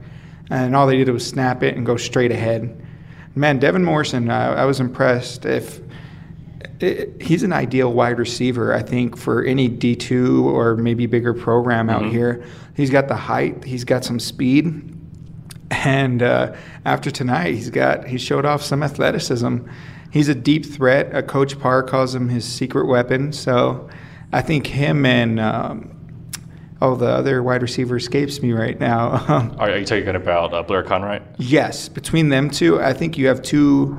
and 0.50 0.74
all 0.74 0.86
they 0.86 0.96
did 0.96 1.08
was 1.10 1.26
snap 1.26 1.62
it 1.62 1.76
and 1.76 1.86
go 1.86 1.96
straight 1.96 2.32
ahead. 2.32 2.74
Man, 3.34 3.58
Devin 3.58 3.84
Morrison, 3.84 4.30
I, 4.30 4.62
I 4.62 4.64
was 4.64 4.80
impressed. 4.80 5.44
If 5.46 5.80
it, 6.80 7.20
he's 7.20 7.42
an 7.42 7.52
ideal 7.52 7.92
wide 7.92 8.18
receiver, 8.18 8.72
I 8.74 8.82
think, 8.82 9.16
for 9.16 9.42
any 9.44 9.68
D2 9.68 10.44
or 10.44 10.76
maybe 10.76 11.06
bigger 11.06 11.34
program 11.34 11.90
out 11.90 12.02
Mhm. 12.02 12.10
here. 12.10 12.44
He's 12.74 12.90
got 12.90 13.08
the 13.08 13.16
height, 13.16 13.64
he's 13.64 13.84
got 13.84 14.04
some 14.04 14.20
speed, 14.20 14.94
and 15.70 16.22
uh, 16.22 16.52
after 16.84 17.10
tonight, 17.10 17.54
he's 17.54 17.70
got 17.70 18.06
he 18.06 18.16
showed 18.18 18.44
off 18.46 18.62
some 18.62 18.82
athleticism. 18.82 19.58
He's 20.10 20.28
a 20.28 20.34
deep 20.34 20.64
threat. 20.64 21.14
Uh, 21.14 21.22
Coach 21.22 21.58
Parr 21.58 21.82
calls 21.82 22.14
him 22.14 22.28
his 22.30 22.44
secret 22.44 22.86
weapon. 22.86 23.32
So 23.32 23.88
I 24.32 24.40
think 24.40 24.66
him 24.68 25.04
and 25.04 25.38
um, 25.38 25.90
oh, 26.80 26.94
the 26.94 27.08
other 27.08 27.42
wide 27.42 27.60
receiver 27.60 27.96
escapes 27.96 28.40
me 28.40 28.52
right 28.52 28.78
now. 28.80 29.10
Are, 29.58 29.70
are 29.70 29.76
you 29.76 29.84
talking 29.84 30.14
about 30.16 30.54
uh, 30.54 30.62
Blair 30.62 30.82
Conright? 30.84 31.22
Yes, 31.36 31.88
between 31.90 32.28
them 32.30 32.48
two, 32.48 32.80
I 32.80 32.92
think 32.94 33.18
you 33.18 33.26
have 33.26 33.42
two 33.42 33.98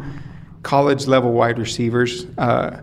college 0.64 1.08
level 1.08 1.32
wide 1.32 1.58
receivers. 1.60 2.26
Uh, 2.38 2.82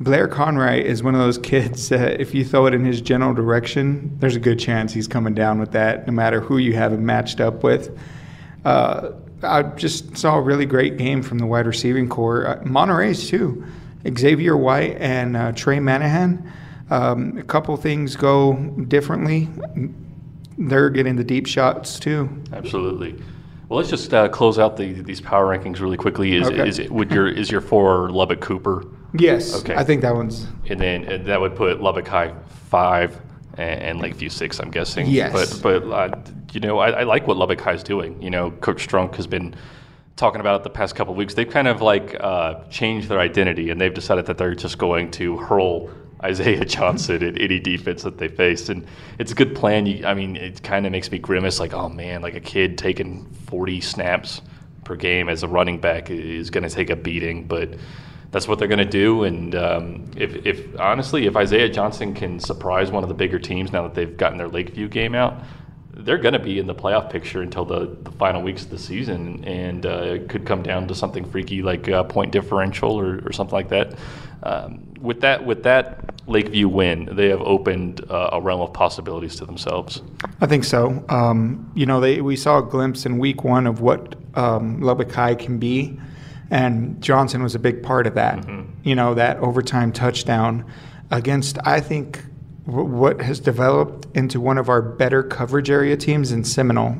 Blair 0.00 0.28
Conright 0.28 0.84
is 0.84 1.02
one 1.02 1.14
of 1.14 1.20
those 1.20 1.38
kids 1.38 1.88
that 1.90 2.20
if 2.20 2.34
you 2.34 2.44
throw 2.44 2.66
it 2.66 2.74
in 2.74 2.84
his 2.84 3.00
general 3.00 3.34
direction, 3.34 4.16
there's 4.18 4.36
a 4.36 4.40
good 4.40 4.58
chance 4.58 4.92
he's 4.92 5.08
coming 5.08 5.34
down 5.34 5.58
with 5.58 5.72
that, 5.72 6.06
no 6.06 6.12
matter 6.12 6.40
who 6.40 6.58
you 6.58 6.74
have 6.74 6.92
him 6.92 7.04
matched 7.04 7.40
up 7.40 7.62
with. 7.62 7.96
Uh, 8.64 9.10
I 9.42 9.62
just 9.62 10.16
saw 10.16 10.36
a 10.38 10.40
really 10.40 10.66
great 10.66 10.96
game 10.96 11.22
from 11.22 11.38
the 11.38 11.46
wide 11.46 11.66
receiving 11.66 12.08
core. 12.08 12.46
Uh, 12.46 12.62
Monterey's 12.64 13.28
too. 13.28 13.64
Xavier 14.16 14.56
White 14.56 14.96
and 14.98 15.36
uh, 15.36 15.52
Trey 15.52 15.78
Manahan. 15.78 16.50
Um, 16.90 17.38
a 17.38 17.42
couple 17.42 17.76
things 17.76 18.16
go 18.16 18.54
differently. 18.88 19.48
They're 20.58 20.90
getting 20.90 21.16
the 21.16 21.24
deep 21.24 21.46
shots 21.46 21.98
too. 21.98 22.28
Absolutely. 22.52 23.20
Well, 23.68 23.78
let's 23.78 23.90
just 23.90 24.12
uh, 24.12 24.28
close 24.28 24.58
out 24.58 24.76
the, 24.76 24.92
these 25.02 25.20
power 25.20 25.56
rankings 25.56 25.80
really 25.80 25.96
quickly. 25.96 26.36
Is, 26.36 26.48
Okay. 26.48 26.68
is 26.68 26.90
would 26.90 27.10
your 27.10 27.28
is 27.28 27.50
your 27.50 27.60
four 27.60 28.10
Lubbock 28.10 28.40
Cooper, 28.40 28.84
Yes, 29.18 29.54
Okay. 29.60 29.74
I 29.74 29.84
think 29.84 30.02
that 30.02 30.14
one's 30.14 30.46
and 30.68 30.80
then 30.80 31.04
and 31.04 31.26
that 31.26 31.40
would 31.40 31.54
put 31.56 31.80
Lubbock 31.80 32.06
High 32.06 32.34
five 32.68 33.20
and, 33.56 33.80
and 33.82 34.00
Lakeview 34.00 34.28
six. 34.28 34.58
I'm 34.60 34.70
guessing. 34.70 35.06
Yes. 35.06 35.32
But 35.58 35.82
but 35.82 35.90
uh, 35.92 36.20
you 36.52 36.60
know 36.60 36.78
I, 36.78 36.90
I 36.90 37.02
like 37.04 37.26
what 37.26 37.36
Lubbock 37.36 37.60
High 37.60 37.72
is 37.74 37.82
doing. 37.82 38.20
You 38.20 38.30
know, 38.30 38.50
Coach 38.50 38.86
Strunk 38.86 39.14
has 39.16 39.26
been 39.26 39.54
talking 40.16 40.40
about 40.40 40.60
it 40.60 40.64
the 40.64 40.70
past 40.70 40.94
couple 40.94 41.12
of 41.12 41.16
weeks. 41.18 41.34
They've 41.34 41.48
kind 41.48 41.66
of 41.68 41.80
like 41.80 42.16
uh, 42.20 42.64
changed 42.70 43.08
their 43.08 43.18
identity, 43.18 43.70
and 43.70 43.80
they've 43.80 43.94
decided 43.94 44.26
that 44.26 44.38
they're 44.38 44.54
just 44.54 44.78
going 44.78 45.10
to 45.12 45.36
hurl 45.38 45.90
Isaiah 46.24 46.64
Johnson 46.64 47.22
in 47.22 47.38
any 47.38 47.60
defense 47.60 48.02
that 48.02 48.18
they 48.18 48.28
face, 48.28 48.68
and 48.68 48.86
it's 49.18 49.32
a 49.32 49.34
good 49.34 49.54
plan. 49.54 49.86
You, 49.86 50.06
I 50.06 50.14
mean, 50.14 50.36
it 50.36 50.62
kind 50.62 50.86
of 50.86 50.92
makes 50.92 51.10
me 51.10 51.18
grimace, 51.18 51.60
like, 51.60 51.74
oh 51.74 51.88
man, 51.88 52.22
like 52.22 52.34
a 52.34 52.40
kid 52.40 52.78
taking 52.78 53.26
40 53.46 53.80
snaps 53.80 54.40
per 54.84 54.96
game 54.96 55.28
as 55.28 55.42
a 55.42 55.48
running 55.48 55.78
back 55.80 56.10
is 56.10 56.50
going 56.50 56.64
to 56.64 56.70
take 56.70 56.90
a 56.90 56.96
beating, 56.96 57.46
but 57.46 57.74
that's 58.30 58.48
what 58.48 58.58
they're 58.58 58.68
going 58.68 58.78
to 58.78 58.84
do. 58.84 59.24
And 59.24 59.54
um, 59.54 60.10
if, 60.16 60.44
if 60.44 60.78
honestly, 60.80 61.26
if 61.26 61.36
Isaiah 61.36 61.68
Johnson 61.68 62.14
can 62.14 62.40
surprise 62.40 62.90
one 62.90 63.02
of 63.02 63.08
the 63.08 63.14
bigger 63.14 63.38
teams 63.38 63.72
now 63.72 63.82
that 63.82 63.94
they've 63.94 64.16
gotten 64.16 64.38
their 64.38 64.48
Lakeview 64.48 64.88
game 64.88 65.14
out, 65.14 65.42
they're 65.96 66.18
going 66.18 66.32
to 66.32 66.40
be 66.40 66.58
in 66.58 66.66
the 66.66 66.74
playoff 66.74 67.10
picture 67.10 67.42
until 67.42 67.64
the, 67.64 67.96
the 68.02 68.10
final 68.12 68.42
weeks 68.42 68.64
of 68.64 68.70
the 68.70 68.78
season, 68.78 69.44
and 69.44 69.86
uh, 69.86 70.02
it 70.02 70.28
could 70.28 70.44
come 70.44 70.62
down 70.62 70.88
to 70.88 70.94
something 70.94 71.24
freaky 71.24 71.62
like 71.62 71.88
uh, 71.88 72.02
point 72.02 72.32
differential 72.32 72.98
or, 72.98 73.20
or 73.24 73.32
something 73.32 73.54
like 73.54 73.68
that. 73.68 73.96
Um, 74.42 74.92
with 75.00 75.20
that, 75.20 75.46
with 75.46 75.62
that 75.62 76.13
Lakeview 76.26 76.68
win, 76.68 77.08
they 77.12 77.28
have 77.28 77.42
opened 77.42 78.00
uh, 78.10 78.30
a 78.32 78.40
realm 78.40 78.60
of 78.60 78.72
possibilities 78.72 79.36
to 79.36 79.46
themselves. 79.46 80.02
I 80.40 80.46
think 80.46 80.64
so. 80.64 81.04
Um, 81.08 81.70
you 81.74 81.86
know, 81.86 82.00
they, 82.00 82.20
we 82.20 82.36
saw 82.36 82.58
a 82.58 82.62
glimpse 82.62 83.04
in 83.04 83.18
week 83.18 83.44
one 83.44 83.66
of 83.66 83.80
what 83.80 84.14
um, 84.34 84.80
Lubbock 84.80 85.12
High 85.12 85.34
can 85.34 85.58
be, 85.58 85.98
and 86.50 87.00
Johnson 87.02 87.42
was 87.42 87.54
a 87.54 87.58
big 87.58 87.82
part 87.82 88.06
of 88.06 88.14
that. 88.14 88.46
You 88.84 88.94
know, 88.94 89.14
that 89.14 89.38
overtime 89.38 89.92
touchdown 89.92 90.64
against, 91.10 91.58
I 91.64 91.80
think, 91.80 92.24
w- 92.66 92.88
what 92.88 93.20
has 93.20 93.40
developed 93.40 94.06
into 94.16 94.40
one 94.40 94.58
of 94.58 94.68
our 94.68 94.80
better 94.80 95.22
coverage 95.22 95.70
area 95.70 95.96
teams 95.96 96.32
in 96.32 96.44
Seminole. 96.44 96.96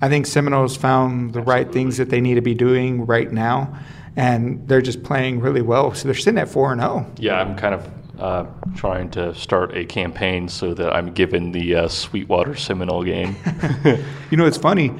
I 0.00 0.08
think 0.08 0.26
Seminole's 0.26 0.76
found 0.76 1.32
the 1.32 1.40
right 1.40 1.70
things 1.70 1.96
that 1.96 2.10
they 2.10 2.20
need 2.20 2.34
to 2.34 2.42
be 2.42 2.54
doing 2.54 3.06
right 3.06 3.30
now, 3.30 3.78
and 4.16 4.66
they're 4.68 4.82
just 4.82 5.02
playing 5.02 5.40
really 5.40 5.62
well. 5.62 5.94
So 5.94 6.08
they're 6.08 6.14
sitting 6.14 6.38
at 6.38 6.48
4 6.48 6.72
and 6.72 6.80
oh. 6.80 6.98
0. 6.98 7.12
Yeah, 7.18 7.40
I'm 7.40 7.56
kind 7.56 7.74
of 7.74 7.88
uh, 8.18 8.46
trying 8.76 9.10
to 9.10 9.34
start 9.34 9.76
a 9.76 9.84
campaign 9.84 10.48
so 10.48 10.74
that 10.74 10.92
I'm 10.94 11.12
given 11.12 11.52
the 11.52 11.74
uh, 11.74 11.88
Sweetwater 11.88 12.54
Seminole 12.56 13.04
game. 13.04 13.36
You 14.30 14.36
know, 14.38 14.46
it's 14.46 14.56
funny. 14.58 14.92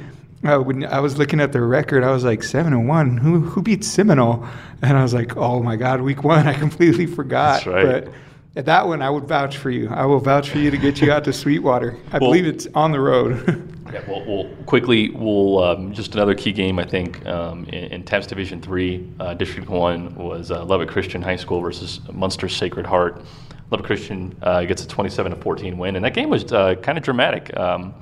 Uh, 0.44 0.58
when 0.58 0.84
I 0.84 1.00
was 1.00 1.16
looking 1.18 1.40
at 1.40 1.52
their 1.52 1.66
record, 1.66 2.04
I 2.04 2.10
was 2.10 2.22
like 2.22 2.42
seven 2.42 2.72
and 2.72 2.86
one. 2.86 3.16
Who 3.16 3.40
who 3.40 3.62
beat 3.62 3.82
Seminole? 3.82 4.46
And 4.82 4.96
I 4.96 5.02
was 5.02 5.14
like, 5.14 5.36
oh 5.36 5.62
my 5.62 5.74
God, 5.76 6.02
week 6.02 6.22
one! 6.22 6.46
I 6.52 6.52
completely 6.54 7.06
forgot. 7.06 7.64
That's 7.64 7.66
right. 7.66 8.04
But 8.04 8.12
at 8.56 8.66
that 8.66 8.86
one, 8.86 9.02
I 9.02 9.10
would 9.10 9.24
vouch 9.24 9.56
for 9.56 9.70
you. 9.70 9.88
I 9.88 10.04
will 10.04 10.20
vouch 10.20 10.50
for 10.50 10.58
you 10.58 10.70
to 10.70 10.76
get 10.76 11.00
you 11.00 11.10
out 11.10 11.24
to 11.24 11.32
Sweetwater. 11.32 11.96
I 12.12 12.18
Well- 12.18 12.30
believe 12.30 12.46
it's 12.46 12.68
on 12.74 12.92
the 12.92 13.00
road. 13.00 13.70
Yeah, 13.92 14.02
well, 14.08 14.48
quickly, 14.66 15.10
we'll 15.10 15.62
um, 15.62 15.92
just 15.92 16.14
another 16.14 16.34
key 16.34 16.52
game 16.52 16.78
I 16.78 16.84
think 16.84 17.24
um, 17.26 17.64
in, 17.66 17.84
in 17.92 18.02
TAPPS 18.02 18.26
Division 18.26 18.60
Three, 18.60 19.08
uh, 19.20 19.34
District 19.34 19.68
One 19.68 20.14
was 20.14 20.50
uh, 20.50 20.64
Lubbock 20.64 20.88
Christian 20.88 21.20
High 21.20 21.36
School 21.36 21.60
versus 21.60 22.00
Muenster 22.08 22.50
Sacred 22.50 22.86
Heart. 22.86 23.22
Lubbock 23.70 23.86
Christian 23.86 24.36
uh, 24.42 24.64
gets 24.64 24.84
a 24.84 24.88
27 24.88 25.32
to 25.32 25.40
14 25.40 25.76
win, 25.76 25.96
and 25.96 26.04
that 26.04 26.14
game 26.14 26.30
was 26.30 26.50
uh, 26.52 26.76
kind 26.76 26.96
of 26.96 27.04
dramatic. 27.04 27.54
Um, 27.56 27.94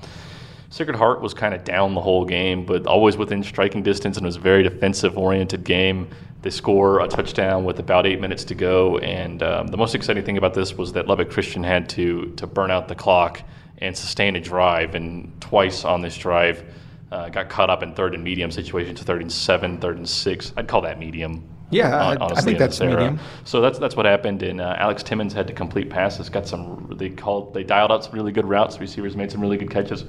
Sacred 0.71 0.97
Heart 0.97 1.21
was 1.21 1.35
kind 1.35 1.53
of 1.53 1.65
down 1.65 1.95
the 1.95 2.01
whole 2.01 2.25
game, 2.25 2.65
but 2.65 2.87
always 2.87 3.17
within 3.17 3.43
striking 3.43 3.83
distance, 3.83 4.17
and 4.17 4.25
it 4.25 4.29
was 4.29 4.37
a 4.37 4.41
very 4.41 4.63
defensive-oriented 4.63 5.65
game. 5.65 6.09
They 6.43 6.51
score 6.51 7.01
a 7.01 7.09
touchdown 7.09 7.65
with 7.65 7.79
about 7.79 8.07
eight 8.07 8.21
minutes 8.21 8.45
to 8.45 8.55
go, 8.55 8.99
and 8.99 9.43
um, 9.43 9.67
the 9.67 9.77
most 9.77 9.95
exciting 9.95 10.25
thing 10.25 10.39
about 10.39 10.55
this 10.55 10.75
was 10.75 10.93
that 10.93 11.07
Lubbock 11.09 11.31
Christian 11.31 11.63
had 11.63 11.89
to 11.91 12.33
to 12.37 12.47
burn 12.47 12.71
out 12.71 12.89
the 12.89 12.95
clock 12.95 13.43
and 13.83 13.97
sustained 13.97 14.37
a 14.37 14.41
drive, 14.41 14.95
and 14.95 15.33
twice 15.41 15.85
on 15.85 16.01
this 16.01 16.17
drive 16.17 16.65
uh, 17.11 17.29
got 17.29 17.51
caught 17.51 17.69
up 17.69 17.83
in 17.83 17.93
third 17.95 18.15
and 18.15 18.25
medium 18.25 18.51
situations, 18.51 19.03
third 19.03 19.21
and 19.21 19.31
seven, 19.33 19.79
third 19.79 19.97
and 19.99 20.09
six. 20.09 20.53
I'd 20.57 20.69
call 20.69 20.81
that 20.83 20.99
medium. 20.99 21.45
Yeah, 21.71 21.89
I- 21.97 22.17
I 22.27 22.41
think 22.43 22.59
that's 22.59 22.79
medium. 22.97 23.19
So 23.45 23.61
that's 23.63 23.79
that's 23.79 23.97
what 23.97 24.05
happened. 24.05 24.43
And 24.43 24.61
uh, 24.61 24.75
Alex 24.79 25.03
Timmons 25.03 25.33
had 25.33 25.47
to 25.47 25.55
complete 25.55 25.89
passes. 25.89 26.29
Got 26.29 26.47
some. 26.47 26.95
They 26.99 27.09
called. 27.09 27.55
They 27.55 27.65
dialed 27.65 27.91
out 27.91 28.05
some 28.05 28.13
really 28.15 28.31
good 28.31 28.47
routes. 28.47 28.79
Receivers 28.79 29.17
made 29.17 29.31
some 29.33 29.41
really 29.41 29.57
good 29.57 29.71
catches. 29.71 30.05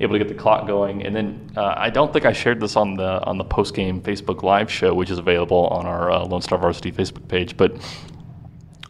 Able 0.00 0.12
to 0.14 0.18
get 0.20 0.28
the 0.28 0.34
clock 0.34 0.66
going. 0.68 1.04
And 1.04 1.14
then 1.16 1.50
uh, 1.56 1.74
I 1.76 1.90
don't 1.90 2.12
think 2.12 2.24
I 2.24 2.32
shared 2.32 2.60
this 2.60 2.76
on 2.76 2.94
the 2.96 3.20
on 3.24 3.36
the 3.36 3.44
post 3.44 3.74
game 3.74 4.00
Facebook 4.00 4.44
Live 4.44 4.70
show, 4.70 4.94
which 4.94 5.10
is 5.10 5.18
available 5.18 5.66
on 5.72 5.86
our 5.86 6.08
uh, 6.10 6.24
Lone 6.24 6.40
Star 6.40 6.56
Varsity 6.58 6.92
Facebook 6.92 7.26
page. 7.26 7.56
But 7.56 7.72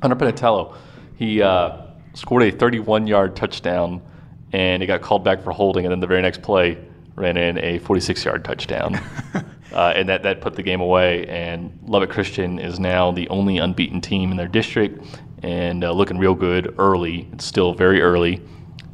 Hunter 0.02 0.16
Penatello, 0.16 0.76
he 1.16 1.40
uh, 1.42 1.78
scored 2.14 2.42
a 2.42 2.50
31 2.50 3.06
yard 3.06 3.36
touchdown, 3.36 4.02
and 4.52 4.82
he 4.82 4.86
got 4.86 5.02
called 5.02 5.24
back 5.24 5.42
for 5.42 5.52
holding. 5.52 5.84
And 5.84 5.92
then 5.92 6.00
the 6.00 6.06
very 6.06 6.22
next 6.22 6.42
play 6.42 6.78
ran 7.14 7.36
in 7.36 7.58
a 7.58 7.78
46 7.78 8.24
yard 8.24 8.44
touchdown. 8.44 8.94
uh, 9.72 9.92
and 9.94 10.08
that, 10.08 10.22
that 10.22 10.40
put 10.40 10.54
the 10.54 10.62
game 10.62 10.80
away. 10.80 11.26
And 11.26 11.78
Lubbock 11.82 12.10
Christian 12.10 12.58
is 12.58 12.78
now 12.78 13.10
the 13.10 13.28
only 13.28 13.58
unbeaten 13.58 14.00
team 14.00 14.30
in 14.30 14.36
their 14.36 14.48
district 14.48 15.04
and 15.42 15.84
uh, 15.84 15.92
looking 15.92 16.18
real 16.18 16.34
good 16.34 16.74
early. 16.78 17.28
It's 17.32 17.44
still 17.44 17.74
very 17.74 18.00
early 18.00 18.42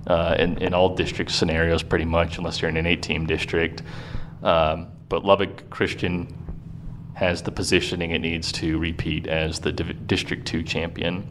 uh, 0.06 0.36
in, 0.38 0.58
in 0.58 0.74
all 0.74 0.94
district 0.94 1.30
scenarios, 1.30 1.82
pretty 1.82 2.04
much, 2.04 2.38
unless 2.38 2.60
you're 2.60 2.68
in 2.68 2.76
an 2.76 2.86
eight 2.86 3.02
team 3.02 3.26
district. 3.26 3.82
Um, 4.42 4.88
but 5.08 5.24
Lubbock 5.24 5.70
Christian 5.70 6.40
has 7.14 7.42
the 7.42 7.52
positioning 7.52 8.10
it 8.10 8.20
needs 8.20 8.50
to 8.52 8.78
repeat 8.78 9.26
as 9.26 9.60
the 9.60 9.72
Div- 9.72 10.06
District 10.06 10.44
Two 10.44 10.62
champion. 10.62 11.26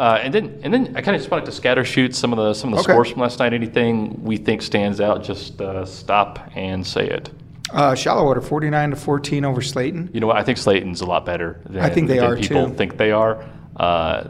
Uh, 0.00 0.18
and 0.22 0.32
then, 0.32 0.58
and 0.62 0.72
then 0.72 0.96
I 0.96 1.02
kind 1.02 1.14
of 1.14 1.20
just 1.20 1.30
wanted 1.30 1.44
to 1.44 1.52
scatter 1.52 1.84
shoot 1.84 2.14
some 2.14 2.32
of 2.32 2.38
the 2.38 2.54
some 2.54 2.72
of 2.72 2.76
the 2.78 2.80
Okay. 2.84 2.92
scores 2.92 3.10
from 3.10 3.20
last 3.20 3.38
night. 3.38 3.52
Anything 3.52 4.24
we 4.24 4.38
think 4.38 4.62
stands 4.62 4.98
out, 4.98 5.22
just 5.22 5.60
uh, 5.60 5.84
stop 5.84 6.50
and 6.56 6.86
say 6.86 7.06
it. 7.06 7.28
Uh, 7.70 7.94
Shallowater, 7.94 8.40
49 8.40 8.90
to 8.90 8.96
14 8.96 9.44
over 9.44 9.60
Slaton. 9.60 10.08
You 10.14 10.20
know 10.20 10.26
what? 10.28 10.38
I 10.38 10.42
think 10.42 10.56
Slaton's 10.56 11.02
a 11.02 11.06
lot 11.06 11.26
better 11.26 11.60
than, 11.68 11.82
I 11.82 11.90
think 11.90 12.08
they 12.08 12.18
are, 12.18 12.34
people 12.34 12.68
too. 12.68 12.74
think 12.74 12.96
they 12.96 13.12
are. 13.12 13.44
Uh, 13.76 14.28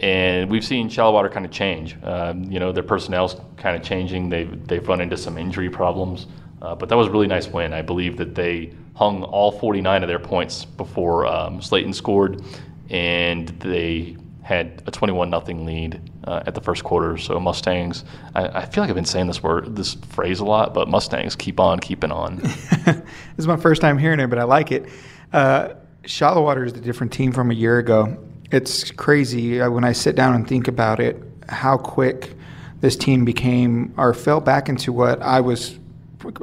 and 0.00 0.50
we've 0.50 0.64
seen 0.64 0.88
Shallowater 0.88 1.28
kind 1.28 1.44
of 1.44 1.52
change. 1.52 1.96
Um, 2.02 2.44
you 2.50 2.58
know, 2.58 2.72
their 2.72 2.82
personnel's 2.82 3.36
kind 3.58 3.76
of 3.76 3.82
changing. 3.82 4.30
They've, 4.30 4.66
they've 4.66 4.88
run 4.88 5.02
into 5.02 5.18
some 5.18 5.36
injury 5.36 5.68
problems. 5.68 6.26
Uh, 6.62 6.74
but 6.74 6.88
that 6.88 6.96
was 6.96 7.08
a 7.08 7.10
really 7.10 7.26
nice 7.26 7.46
win. 7.48 7.74
I 7.74 7.82
believe 7.82 8.16
that 8.16 8.34
they 8.34 8.72
hung 8.94 9.24
all 9.24 9.52
49 9.52 10.02
of 10.02 10.08
their 10.08 10.18
points 10.18 10.64
before 10.64 11.26
um, 11.26 11.60
Slaton 11.60 11.94
scored, 11.94 12.42
and 12.88 13.48
they 13.60 14.16
had 14.42 14.82
a 14.86 14.90
21 14.90 15.30
nothing 15.30 15.64
lead 15.64 16.00
uh, 16.24 16.42
at 16.46 16.54
the 16.54 16.60
first 16.60 16.82
quarter. 16.82 17.16
So 17.16 17.38
Mustangs, 17.38 18.04
I, 18.34 18.48
I 18.48 18.64
feel 18.66 18.82
like 18.82 18.90
I've 18.90 18.96
been 18.96 19.04
saying 19.04 19.28
this 19.28 19.42
word, 19.42 19.76
this 19.76 19.94
phrase 19.94 20.40
a 20.40 20.44
lot, 20.44 20.74
but 20.74 20.88
Mustangs 20.88 21.36
keep 21.36 21.60
on 21.60 21.78
keeping 21.78 22.10
on. 22.10 22.36
this 22.38 23.02
is 23.38 23.46
my 23.46 23.56
first 23.56 23.80
time 23.80 23.98
hearing 23.98 24.20
it, 24.20 24.26
but 24.28 24.38
I 24.38 24.44
like 24.44 24.72
it. 24.72 24.88
Uh, 25.32 25.74
Shallowater 26.04 26.64
is 26.64 26.72
a 26.72 26.80
different 26.80 27.12
team 27.12 27.32
from 27.32 27.50
a 27.50 27.54
year 27.54 27.78
ago. 27.78 28.16
It's 28.50 28.90
crazy 28.90 29.60
uh, 29.60 29.70
when 29.70 29.84
I 29.84 29.92
sit 29.92 30.16
down 30.16 30.34
and 30.34 30.46
think 30.46 30.66
about 30.66 30.98
it, 30.98 31.22
how 31.48 31.78
quick 31.78 32.34
this 32.80 32.96
team 32.96 33.24
became 33.24 33.94
or 33.96 34.12
fell 34.12 34.40
back 34.40 34.68
into 34.68 34.92
what 34.92 35.22
I 35.22 35.40
was 35.40 35.78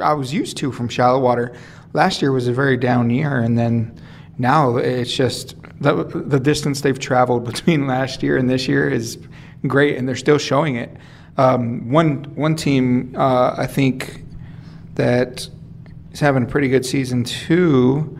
I 0.01 0.13
was 0.13 0.33
used 0.33 0.57
to 0.57 0.71
from 0.71 0.89
Shallowater. 0.89 1.55
Last 1.93 2.21
year 2.21 2.31
was 2.31 2.47
a 2.47 2.53
very 2.53 2.77
down 2.77 3.09
year, 3.09 3.39
and 3.39 3.57
then 3.57 3.99
now 4.37 4.77
it's 4.77 5.13
just 5.13 5.55
the, 5.79 6.03
the 6.03 6.39
distance 6.39 6.81
they've 6.81 6.99
traveled 6.99 7.45
between 7.51 7.87
last 7.87 8.23
year 8.23 8.37
and 8.37 8.49
this 8.49 8.67
year 8.67 8.89
is 8.89 9.17
great, 9.67 9.97
and 9.97 10.07
they're 10.07 10.15
still 10.15 10.37
showing 10.37 10.75
it. 10.75 10.95
Um, 11.37 11.89
one 11.91 12.23
one 12.35 12.55
team 12.55 13.15
uh, 13.17 13.55
I 13.57 13.65
think 13.65 14.23
that 14.95 15.47
is 16.11 16.19
having 16.19 16.43
a 16.43 16.45
pretty 16.47 16.67
good 16.67 16.85
season 16.85 17.23
too. 17.23 18.17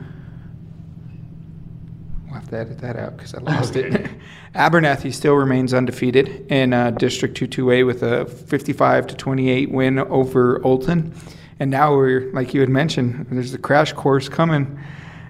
We'll 2.25 2.35
have 2.35 2.49
to 2.49 2.57
edit 2.57 2.79
that 2.79 2.95
out 2.95 3.17
because 3.17 3.33
I 3.33 3.39
lost 3.39 3.75
it. 3.75 4.09
Abernathy 4.55 5.13
still 5.13 5.35
remains 5.35 5.73
undefeated 5.73 6.51
in 6.51 6.73
uh, 6.73 6.91
District 6.91 7.39
2-2A 7.39 7.85
with 7.85 8.01
a 8.01 8.25
55 8.25 9.07
to 9.07 9.15
28 9.15 9.71
win 9.71 9.99
over 9.99 10.59
Olton. 10.61 11.13
And 11.59 11.69
now 11.69 11.95
we're, 11.95 12.31
like 12.33 12.53
you 12.53 12.61
had 12.61 12.69
mentioned, 12.69 13.27
there's 13.29 13.53
a 13.53 13.59
crash 13.59 13.93
course 13.93 14.27
coming, 14.29 14.79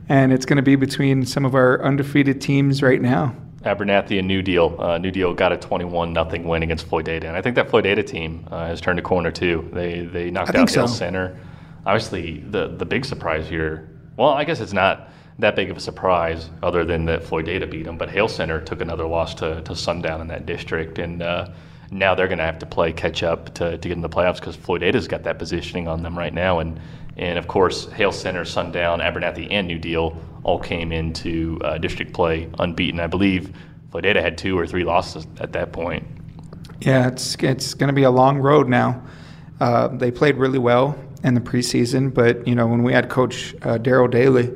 and 0.10 0.34
it's 0.34 0.46
going 0.46 0.58
to 0.58 0.64
be 0.64 0.76
between 0.76 1.26
some 1.26 1.46
of 1.46 1.56
our 1.56 1.82
undefeated 1.84 2.42
teams 2.42 2.82
right 2.82 3.02
now. 3.02 3.36
Abernathy 3.62 4.18
and 4.18 4.28
New 4.28 4.42
Deal. 4.42 4.76
Uh, 4.80 4.98
New 4.98 5.12
Deal 5.12 5.34
got 5.34 5.52
a 5.52 5.58
21 5.58 6.12
nothing 6.12 6.46
win 6.46 6.64
against 6.64 6.90
Floydada, 6.90 7.26
and 7.26 7.36
I 7.36 7.42
think 7.42 7.56
that 7.56 7.70
Floydada 7.70 8.06
team 8.06 8.48
uh, 8.50 8.68
has 8.68 8.82
turned 8.82 9.00
a 9.00 9.02
corner 9.02 9.32
too. 9.32 9.70
They 9.74 10.06
they 10.06 10.32
knocked 10.32 10.56
out 10.56 10.70
Hale 10.70 10.88
so. 10.88 10.94
Center. 10.94 11.40
Obviously, 11.86 12.40
the 12.40 12.70
the 12.70 12.86
big 12.86 13.06
surprise 13.06 13.48
here. 13.48 13.90
Well, 14.18 14.30
I 14.30 14.44
guess 14.44 14.60
it's 14.60 14.74
not 14.74 15.10
that 15.40 15.56
big 15.56 15.70
of 15.70 15.78
a 15.78 15.80
surprise, 15.80 16.50
other 16.64 16.84
than 16.86 17.06
that 17.06 17.24
Floydada 17.24 17.70
beat 17.70 17.84
them. 17.84 17.98
But 17.98 18.10
Hale 18.10 18.28
Center 18.28 18.62
took 18.62 18.82
another 18.82 19.08
loss 19.08 19.34
to, 19.36 19.62
to 19.62 19.76
Sundown 19.76 20.22
in 20.22 20.28
that 20.28 20.46
district, 20.46 21.00
and 21.00 21.22
uh, 21.22 21.50
now 21.92 22.16
they're 22.16 22.28
going 22.28 22.40
to 22.40 22.46
have 22.46 22.60
to 22.60 22.66
play 22.66 22.94
catch 22.94 23.24
up 23.24 23.54
to, 23.56 23.78
to 23.78 23.88
get 23.88 23.92
in 23.92 24.02
the 24.02 24.10
playoffs 24.10 24.36
because 24.36 24.58
Floydada's 24.58 25.08
got 25.08 25.24
that 25.24 25.40
positioning 25.40 25.88
on 25.88 26.04
them 26.04 26.18
right 26.18 26.34
now, 26.34 26.60
and 26.60 26.80
and 27.18 27.38
of 27.38 27.48
course 27.48 27.90
Hale 27.92 28.12
Center, 28.12 28.46
Sundown, 28.46 29.00
Abernathy, 29.00 29.48
and 29.52 29.68
New 29.68 29.80
Deal 29.80 30.18
all 30.44 30.60
came 30.60 30.92
into 30.92 31.60
uh, 31.64 31.78
district 31.78 32.14
play 32.14 32.50
unbeaten. 32.60 33.00
I 33.00 33.08
believe 33.08 33.54
Floydada 33.92 34.22
had 34.22 34.38
two 34.38 34.58
or 34.58 34.68
three 34.68 34.84
losses 34.84 35.28
at 35.40 35.54
that 35.54 35.74
point. 35.74 36.06
Yeah, 36.82 37.08
it's 37.08 37.36
it's 37.36 37.74
going 37.74 37.90
to 37.90 37.94
be 37.94 38.04
a 38.04 38.12
long 38.12 38.38
road 38.38 38.68
now. 38.70 39.04
Uh, 39.60 39.90
they 39.90 40.12
played 40.12 40.38
really 40.38 40.60
well 40.60 40.98
in 41.24 41.34
the 41.34 41.42
preseason, 41.42 42.14
but 42.14 42.48
you 42.48 42.56
know 42.56 42.68
when 42.68 42.84
we 42.84 42.94
had 42.94 43.10
Coach 43.10 43.54
uh, 43.64 43.78
Daryl 43.78 44.10
Daly 44.10 44.52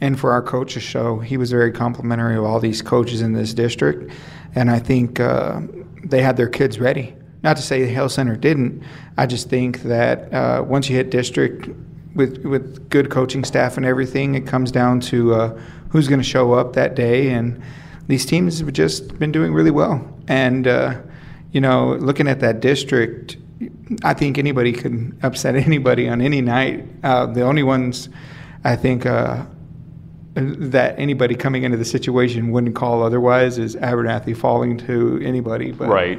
in 0.00 0.16
for 0.16 0.32
our 0.32 0.42
coaches 0.42 0.82
show, 0.82 1.18
he 1.18 1.36
was 1.36 1.50
very 1.50 1.72
complimentary 1.72 2.36
of 2.36 2.44
all 2.44 2.60
these 2.60 2.82
coaches 2.82 3.22
in 3.22 3.32
this 3.32 3.54
district, 3.54 4.12
and 4.54 4.70
I 4.70 4.78
think 4.78 5.20
uh, 5.20 5.62
they 6.04 6.22
had 6.22 6.36
their 6.36 6.48
kids 6.48 6.78
ready. 6.78 7.14
Not 7.42 7.56
to 7.56 7.62
say 7.62 7.82
the 7.82 7.92
Hale 7.92 8.08
Center 8.08 8.36
didn't. 8.36 8.82
I 9.16 9.26
just 9.26 9.48
think 9.48 9.82
that 9.82 10.32
uh, 10.32 10.64
once 10.66 10.88
you 10.88 10.96
hit 10.96 11.10
district 11.10 11.68
with 12.14 12.44
with 12.44 12.88
good 12.90 13.10
coaching 13.10 13.44
staff 13.44 13.76
and 13.76 13.86
everything, 13.86 14.34
it 14.34 14.46
comes 14.46 14.70
down 14.70 15.00
to 15.00 15.34
uh, 15.34 15.60
who's 15.90 16.08
going 16.08 16.20
to 16.20 16.26
show 16.26 16.52
up 16.52 16.74
that 16.74 16.94
day 16.94 17.30
and 17.30 17.60
these 18.06 18.26
teams 18.26 18.58
have 18.58 18.72
just 18.72 19.18
been 19.18 19.32
doing 19.32 19.52
really 19.52 19.70
well. 19.70 20.06
And, 20.28 20.66
uh, 20.66 21.00
you 21.52 21.60
know, 21.60 21.94
looking 21.94 22.28
at 22.28 22.40
that 22.40 22.60
district, 22.60 23.36
I 24.02 24.14
think 24.14 24.38
anybody 24.38 24.72
could 24.72 25.18
upset 25.22 25.54
anybody 25.70 26.08
on 26.08 26.20
any 26.20 26.40
night. 26.40 26.86
Uh, 27.02 27.26
the 27.26 27.42
only 27.42 27.62
ones 27.62 28.08
I 28.64 28.76
think 28.76 29.06
uh, 29.06 29.44
that 30.34 30.98
anybody 30.98 31.34
coming 31.34 31.64
into 31.64 31.76
the 31.76 31.84
situation 31.84 32.50
wouldn't 32.50 32.74
call 32.74 33.02
otherwise 33.02 33.58
is 33.58 33.76
Abernathy 33.76 34.36
falling 34.36 34.78
to 34.78 35.20
anybody. 35.22 35.72
But, 35.72 35.88
Right. 35.88 36.18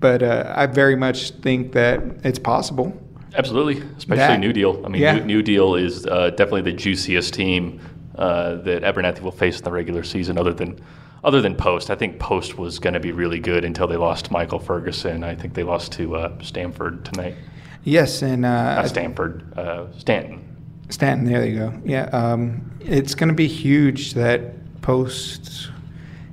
But 0.00 0.22
uh, 0.22 0.52
I 0.56 0.66
very 0.66 0.96
much 0.96 1.30
think 1.30 1.72
that 1.72 2.02
it's 2.24 2.38
possible. 2.38 2.98
Absolutely, 3.34 3.82
especially 3.96 4.16
That- 4.16 4.40
New 4.40 4.52
Deal. 4.52 4.82
I 4.84 4.88
mean, 4.88 5.00
yeah. 5.00 5.14
New, 5.14 5.24
New 5.24 5.42
Deal 5.42 5.74
is 5.74 6.06
uh, 6.06 6.30
definitely 6.30 6.62
the 6.62 6.72
juiciest 6.72 7.34
team 7.34 7.80
uh, 8.16 8.56
that 8.56 8.82
Abernathy 8.82 9.20
will 9.20 9.30
face 9.32 9.58
in 9.58 9.64
the 9.64 9.70
regular 9.70 10.02
season, 10.02 10.36
other 10.38 10.52
than 10.52 10.80
other 11.24 11.40
than 11.40 11.54
Post. 11.54 11.90
I 11.90 11.94
think 11.94 12.18
Post 12.18 12.58
was 12.58 12.78
going 12.78 12.94
to 12.94 13.00
be 13.00 13.12
really 13.12 13.38
good 13.38 13.64
until 13.64 13.86
they 13.86 13.96
lost 13.96 14.30
Michael 14.30 14.58
Ferguson. 14.58 15.22
I 15.22 15.34
think 15.34 15.54
they 15.54 15.62
lost 15.62 15.92
to 15.92 16.16
uh, 16.16 16.42
Stanford 16.42 17.04
tonight. 17.04 17.36
Yes, 17.84 18.22
and 18.22 18.44
uh, 18.44 18.86
Stanford, 18.86 19.56
uh, 19.56 19.86
Stanton. 19.98 20.51
Stanton, 20.92 21.24
there 21.24 21.46
you 21.46 21.58
go. 21.58 21.72
Yeah, 21.84 22.04
um, 22.12 22.70
it's 22.80 23.14
going 23.14 23.28
to 23.30 23.34
be 23.34 23.48
huge 23.48 24.12
that 24.12 24.82
Post 24.82 25.70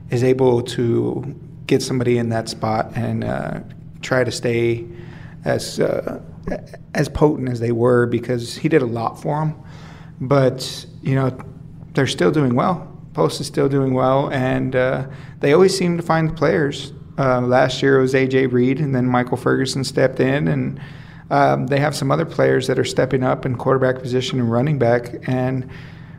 is 0.09 0.23
able 0.23 0.61
to 0.63 1.35
get 1.65 1.81
somebody 1.81 2.17
in 2.17 2.29
that 2.29 2.49
spot 2.49 2.91
and 2.95 3.23
uh, 3.23 3.61
try 4.01 4.23
to 4.23 4.31
stay 4.31 4.85
as 5.45 5.79
uh, 5.79 6.21
as 6.93 7.07
potent 7.07 7.47
as 7.47 7.59
they 7.59 7.71
were 7.71 8.05
because 8.05 8.57
he 8.57 8.67
did 8.67 8.81
a 8.81 8.85
lot 8.85 9.21
for 9.21 9.39
them. 9.39 9.55
But 10.19 10.85
you 11.01 11.15
know, 11.15 11.37
they're 11.93 12.07
still 12.07 12.31
doing 12.31 12.53
well. 12.53 12.85
Post 13.13 13.39
is 13.39 13.47
still 13.47 13.69
doing 13.69 13.93
well, 13.93 14.29
and 14.31 14.75
uh, 14.75 15.07
they 15.39 15.53
always 15.53 15.77
seem 15.77 15.95
to 15.95 16.03
find 16.03 16.29
the 16.29 16.33
players. 16.33 16.91
Uh, 17.17 17.41
last 17.41 17.81
year 17.81 17.99
it 17.99 18.01
was 18.01 18.13
AJ 18.13 18.51
Reed, 18.51 18.79
and 18.79 18.93
then 18.93 19.05
Michael 19.05 19.37
Ferguson 19.37 19.83
stepped 19.83 20.19
in, 20.19 20.47
and 20.47 20.81
um, 21.29 21.67
they 21.67 21.79
have 21.79 21.95
some 21.95 22.11
other 22.11 22.25
players 22.25 22.67
that 22.67 22.79
are 22.79 22.85
stepping 22.85 23.23
up 23.23 23.45
in 23.45 23.55
quarterback 23.55 23.99
position 23.99 24.39
and 24.39 24.51
running 24.51 24.79
back. 24.79 25.27
And 25.27 25.69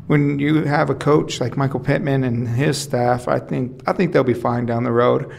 when 0.07 0.39
you 0.39 0.65
have 0.65 0.91
a 0.91 0.95
coach 0.95 1.41
like 1.41 1.57
Michael 1.57 1.81
Pittman 1.81 2.25
and 2.25 2.49
his 2.49 2.79
staff, 2.79 3.29
I 3.29 3.39
think 3.39 3.83
I 3.87 3.93
think 3.93 4.13
they'll 4.13 4.25
be 4.25 4.35
fine 4.35 4.67
down 4.67 4.85
the 4.85 4.93
road. 4.93 5.33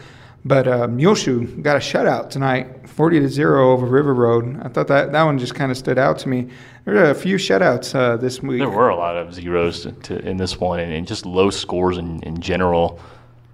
But 0.44 0.90
Muleshoe 0.90 1.62
got 1.62 1.76
a 1.76 1.78
shutout 1.78 2.30
tonight, 2.30 2.88
40 2.88 3.20
to 3.20 3.28
zero 3.28 3.70
over 3.70 3.86
River 3.86 4.12
Road. 4.12 4.60
I 4.60 4.68
thought 4.68 4.88
that 4.88 5.12
that 5.12 5.22
one 5.22 5.38
just 5.38 5.54
kind 5.54 5.70
of 5.70 5.78
stood 5.78 5.98
out 5.98 6.18
to 6.20 6.28
me. 6.28 6.48
There 6.84 6.94
were 6.94 7.10
a 7.10 7.14
few 7.14 7.36
shutouts 7.36 7.94
uh, 7.94 8.16
this 8.16 8.42
week. 8.42 8.58
There 8.58 8.68
were 8.68 8.88
a 8.88 8.96
lot 8.96 9.16
of 9.16 9.32
zeros 9.32 9.82
to, 9.82 9.92
to, 9.92 10.18
in 10.18 10.36
this 10.36 10.58
one, 10.58 10.80
and, 10.80 10.92
and 10.92 11.06
just 11.06 11.24
low 11.24 11.50
scores 11.50 11.96
in, 11.96 12.20
in 12.24 12.40
general. 12.40 12.98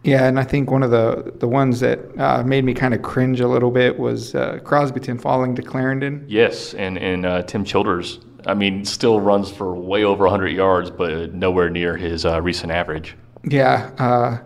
Yeah, 0.05 0.27
and 0.27 0.39
I 0.39 0.45
think 0.45 0.71
one 0.71 0.83
of 0.83 0.91
the 0.91 1.33
the 1.37 1.49
ones 1.49 1.81
that 1.81 1.99
uh, 2.19 2.43
made 2.45 2.65
me 2.65 2.73
kind 2.73 2.95
of 2.95 3.03
cringe 3.03 3.41
a 3.41 3.49
little 3.49 3.71
bit 3.71 3.99
was 3.99 4.35
uh, 4.35 4.59
Crosbyton 4.63 5.21
falling 5.21 5.55
to 5.57 5.63
Clarendon. 5.63 6.25
Yes, 6.29 6.73
and 6.75 6.97
and 6.99 7.27
uh, 7.27 7.43
Tim 7.43 7.65
Childers 7.65 8.21
I 8.47 8.55
mean, 8.55 8.85
still 8.85 9.21
runs 9.21 9.51
for 9.51 9.75
way 9.75 10.05
over 10.05 10.25
100 10.25 10.49
yards, 10.49 10.91
but 10.91 11.35
nowhere 11.35 11.71
near 11.71 11.97
his 11.97 12.25
uh, 12.25 12.41
recent 12.41 12.73
average. 12.73 13.17
Yeah. 13.45 13.91
Uh, 13.99 14.39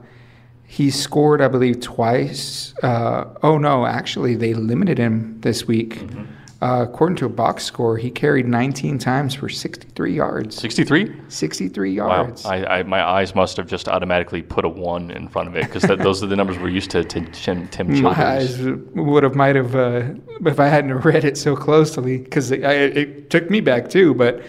he 0.64 0.90
scored, 0.90 1.40
I 1.40 1.48
believe, 1.48 1.80
twice. 1.80 2.74
Uh, 2.82 3.26
oh, 3.42 3.58
no, 3.58 3.86
actually, 3.86 4.34
they 4.34 4.54
limited 4.54 4.98
him 4.98 5.40
this 5.42 5.66
week. 5.66 5.98
Mm-hmm. 5.98 6.24
Uh, 6.62 6.86
according 6.88 7.16
to 7.16 7.26
a 7.26 7.28
box 7.28 7.64
score, 7.64 7.96
he 7.96 8.08
carried 8.08 8.46
19 8.46 8.96
times 8.96 9.34
for 9.34 9.48
63 9.48 10.14
yards. 10.14 10.54
63? 10.54 11.12
63 11.26 11.92
yards. 11.92 12.44
Wow. 12.44 12.50
I, 12.52 12.78
I, 12.78 12.82
my 12.84 13.02
eyes 13.02 13.34
must 13.34 13.56
have 13.56 13.66
just 13.66 13.88
automatically 13.88 14.42
put 14.42 14.64
a 14.64 14.68
one 14.68 15.10
in 15.10 15.26
front 15.26 15.48
of 15.48 15.56
it 15.56 15.64
because 15.64 15.82
those 15.98 16.22
are 16.22 16.28
the 16.28 16.36
numbers 16.36 16.60
we're 16.60 16.68
used 16.68 16.92
to. 16.92 17.02
to 17.02 17.20
Tim, 17.32 17.66
Tim 17.66 17.88
Childers. 17.88 18.02
My 18.02 18.24
eyes 18.24 18.60
would 18.94 19.24
have 19.24 19.34
might 19.34 19.56
have 19.56 19.74
uh, 19.74 20.04
if 20.46 20.60
I 20.60 20.68
hadn't 20.68 20.92
read 21.04 21.24
it 21.24 21.36
so 21.36 21.56
closely 21.56 22.18
because 22.18 22.52
it, 22.52 22.62
it, 22.62 23.28
took 23.28 23.50
me 23.50 23.60
back 23.60 23.90
too. 23.90 24.14
But 24.14 24.44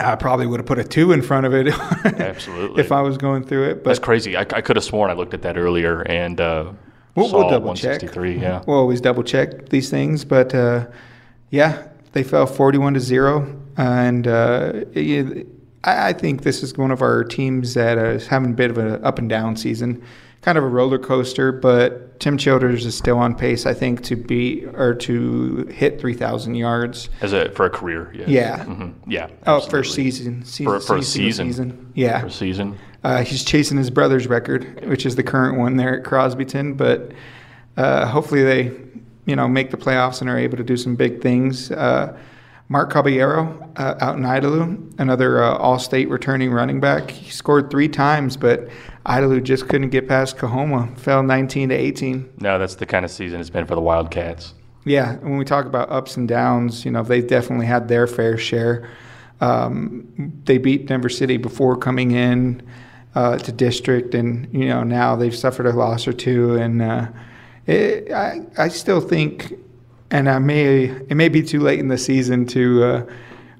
I 0.00 0.16
probably 0.16 0.46
would 0.46 0.60
have 0.60 0.66
put 0.66 0.78
a 0.78 0.84
two 0.84 1.12
in 1.12 1.20
front 1.20 1.44
of 1.44 1.52
it. 1.52 1.66
Absolutely. 2.06 2.80
if 2.80 2.90
I 2.90 3.02
was 3.02 3.18
going 3.18 3.44
through 3.44 3.68
it. 3.68 3.84
But 3.84 3.90
That's 3.90 3.98
crazy. 3.98 4.34
I, 4.34 4.40
I 4.40 4.62
could 4.62 4.76
have 4.76 4.84
sworn 4.84 5.10
I 5.10 5.14
looked 5.14 5.34
at 5.34 5.42
that 5.42 5.58
earlier 5.58 6.00
and. 6.08 6.40
Uh, 6.40 6.72
We'll, 7.14 7.30
we'll 7.30 7.50
double 7.50 7.74
check. 7.74 8.02
Yeah, 8.02 8.62
we'll 8.66 8.78
always 8.78 9.00
double 9.00 9.22
check 9.22 9.68
these 9.68 9.90
things, 9.90 10.24
but 10.24 10.54
uh, 10.54 10.86
yeah, 11.50 11.86
they 12.12 12.22
fell 12.22 12.46
forty-one 12.46 12.94
to 12.94 13.00
zero, 13.00 13.54
and 13.76 14.26
uh, 14.26 14.72
it, 14.94 15.46
I, 15.84 16.14
think 16.14 16.42
this 16.42 16.62
is 16.62 16.76
one 16.78 16.90
of 16.90 17.02
our 17.02 17.24
teams 17.24 17.74
that 17.74 17.98
is 17.98 18.26
having 18.26 18.52
a 18.52 18.54
bit 18.54 18.70
of 18.70 18.78
an 18.78 19.04
up 19.04 19.18
and 19.18 19.28
down 19.28 19.56
season, 19.56 20.02
kind 20.40 20.56
of 20.56 20.64
a 20.64 20.68
roller 20.68 20.98
coaster. 20.98 21.52
But 21.52 22.18
Tim 22.18 22.38
Childers 22.38 22.86
is 22.86 22.96
still 22.96 23.18
on 23.18 23.34
pace, 23.34 23.66
I 23.66 23.74
think, 23.74 24.02
to 24.04 24.16
be 24.16 24.64
or 24.66 24.94
to 24.94 25.66
hit 25.66 26.00
three 26.00 26.14
thousand 26.14 26.54
yards 26.54 27.10
as 27.20 27.34
a 27.34 27.50
for 27.50 27.66
a 27.66 27.70
career. 27.70 28.10
Yes. 28.14 28.28
Yeah, 28.28 28.64
mm-hmm. 28.64 29.10
yeah. 29.10 29.28
Oh, 29.46 29.60
for 29.60 29.84
season, 29.84 30.46
season 30.46 30.64
for, 30.64 30.80
for 30.80 31.02
season, 31.02 31.48
a 31.48 31.50
season. 31.50 31.92
Yeah, 31.94 32.20
for 32.20 32.28
a 32.28 32.30
season. 32.30 32.78
Uh, 33.04 33.22
he's 33.22 33.44
chasing 33.44 33.76
his 33.76 33.90
brother's 33.90 34.26
record, 34.26 34.86
which 34.86 35.04
is 35.04 35.16
the 35.16 35.22
current 35.22 35.58
one 35.58 35.76
there 35.76 35.98
at 35.98 36.04
Crosbyton. 36.04 36.76
But 36.76 37.12
uh, 37.76 38.06
hopefully 38.06 38.42
they, 38.42 38.72
you 39.26 39.36
know, 39.36 39.48
make 39.48 39.70
the 39.70 39.76
playoffs 39.76 40.20
and 40.20 40.30
are 40.30 40.38
able 40.38 40.56
to 40.56 40.64
do 40.64 40.76
some 40.76 40.94
big 40.94 41.20
things. 41.20 41.70
Uh, 41.70 42.16
Mark 42.68 42.90
Caballero 42.90 43.70
uh, 43.76 43.96
out 44.00 44.16
in 44.16 44.22
Idalou, 44.22 44.98
another 44.98 45.42
uh, 45.42 45.56
all-state 45.56 46.08
returning 46.08 46.50
running 46.50 46.80
back. 46.80 47.10
He 47.10 47.30
scored 47.30 47.70
three 47.70 47.88
times, 47.88 48.36
but 48.36 48.68
Idalou 49.04 49.42
just 49.42 49.68
couldn't 49.68 49.90
get 49.90 50.08
past 50.08 50.38
Coahoma. 50.38 50.96
Fell 50.96 51.22
19 51.22 51.68
to 51.68 51.74
18. 51.74 52.32
No, 52.38 52.58
that's 52.58 52.76
the 52.76 52.86
kind 52.86 53.04
of 53.04 53.10
season 53.10 53.40
it's 53.40 53.50
been 53.50 53.66
for 53.66 53.74
the 53.74 53.80
Wildcats. 53.82 54.54
Yeah, 54.84 55.16
when 55.16 55.36
we 55.36 55.44
talk 55.44 55.66
about 55.66 55.90
ups 55.90 56.16
and 56.16 56.26
downs, 56.26 56.84
you 56.84 56.90
know, 56.90 57.02
they've 57.02 57.26
definitely 57.26 57.66
had 57.66 57.88
their 57.88 58.06
fair 58.06 58.38
share. 58.38 58.88
Um, 59.40 60.40
they 60.44 60.58
beat 60.58 60.86
Denver 60.86 61.08
City 61.08 61.36
before 61.36 61.76
coming 61.76 62.12
in 62.12 62.62
uh, 63.14 63.38
to 63.38 63.52
district, 63.52 64.14
and 64.14 64.48
you 64.52 64.66
know 64.66 64.82
now 64.82 65.16
they've 65.16 65.34
suffered 65.34 65.66
a 65.66 65.72
loss 65.72 66.06
or 66.06 66.12
two, 66.12 66.56
and 66.56 66.82
uh, 66.82 67.08
it, 67.66 68.10
I 68.12 68.42
I 68.56 68.68
still 68.68 69.00
think, 69.00 69.54
and 70.10 70.28
I 70.28 70.38
may 70.38 70.84
it 70.84 71.14
may 71.14 71.28
be 71.28 71.42
too 71.42 71.60
late 71.60 71.78
in 71.78 71.88
the 71.88 71.98
season 71.98 72.46
to 72.46 72.84
uh, 72.84 73.06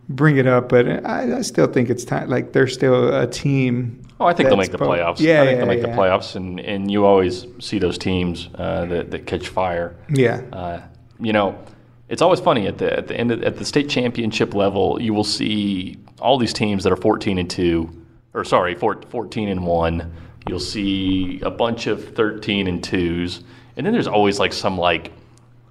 bring 0.09 0.37
it 0.37 0.47
up, 0.47 0.69
but 0.69 0.87
I, 1.05 1.39
I, 1.39 1.43
still 1.43 1.67
think 1.67 1.91
it's 1.91 2.05
time. 2.05 2.29
Like 2.29 2.53
they're 2.53 2.67
still 2.67 3.15
a 3.15 3.27
team. 3.27 4.03
Oh, 4.21 4.27
I 4.27 4.35
think 4.35 4.49
they'll 4.49 4.59
make 4.59 4.71
the 4.71 4.79
playoffs. 4.79 5.21
Yeah, 5.21 5.43
I 5.43 5.47
think 5.47 5.53
yeah, 5.53 5.57
they'll 5.59 5.67
make 5.67 5.81
yeah. 5.81 5.91
the 5.91 6.01
playoffs, 6.01 6.37
and, 6.37 6.61
and 6.61 6.91
you 6.91 7.05
always 7.05 7.47
see 7.59 7.79
those 7.79 7.99
teams 7.99 8.49
uh, 8.55 8.87
that 8.87 9.11
that 9.11 9.27
catch 9.27 9.49
fire. 9.49 9.97
Yeah. 10.09 10.43
Uh, 10.53 10.81
you 11.21 11.33
know, 11.33 11.59
it's 12.09 12.23
always 12.23 12.41
funny 12.41 12.67
at 12.67 12.79
the 12.79 12.97
at 12.97 13.09
the 13.09 13.17
end 13.17 13.33
of, 13.33 13.43
at 13.43 13.57
the 13.57 13.65
state 13.65 13.89
championship 13.89 14.55
level. 14.55 15.01
You 15.01 15.13
will 15.13 15.25
see 15.25 15.99
all 16.21 16.39
these 16.39 16.53
teams 16.53 16.85
that 16.85 16.93
are 16.93 16.97
14 16.97 17.39
and 17.39 17.51
two 17.51 17.91
or 18.35 18.45
sorry, 18.45 18.75
14 18.75 19.49
and 19.49 19.67
1. 19.67 20.15
You'll 20.49 20.61
see 20.61 21.41
a 21.43 21.51
bunch 21.51 21.87
of 21.87 22.15
13 22.15 22.67
and 22.67 22.83
2s. 22.83 23.43
And 23.77 23.87
then 23.87 23.93
there's 23.93 24.07
always 24.07 24.39
like 24.39 24.53
some 24.53 24.77
like 24.79 25.13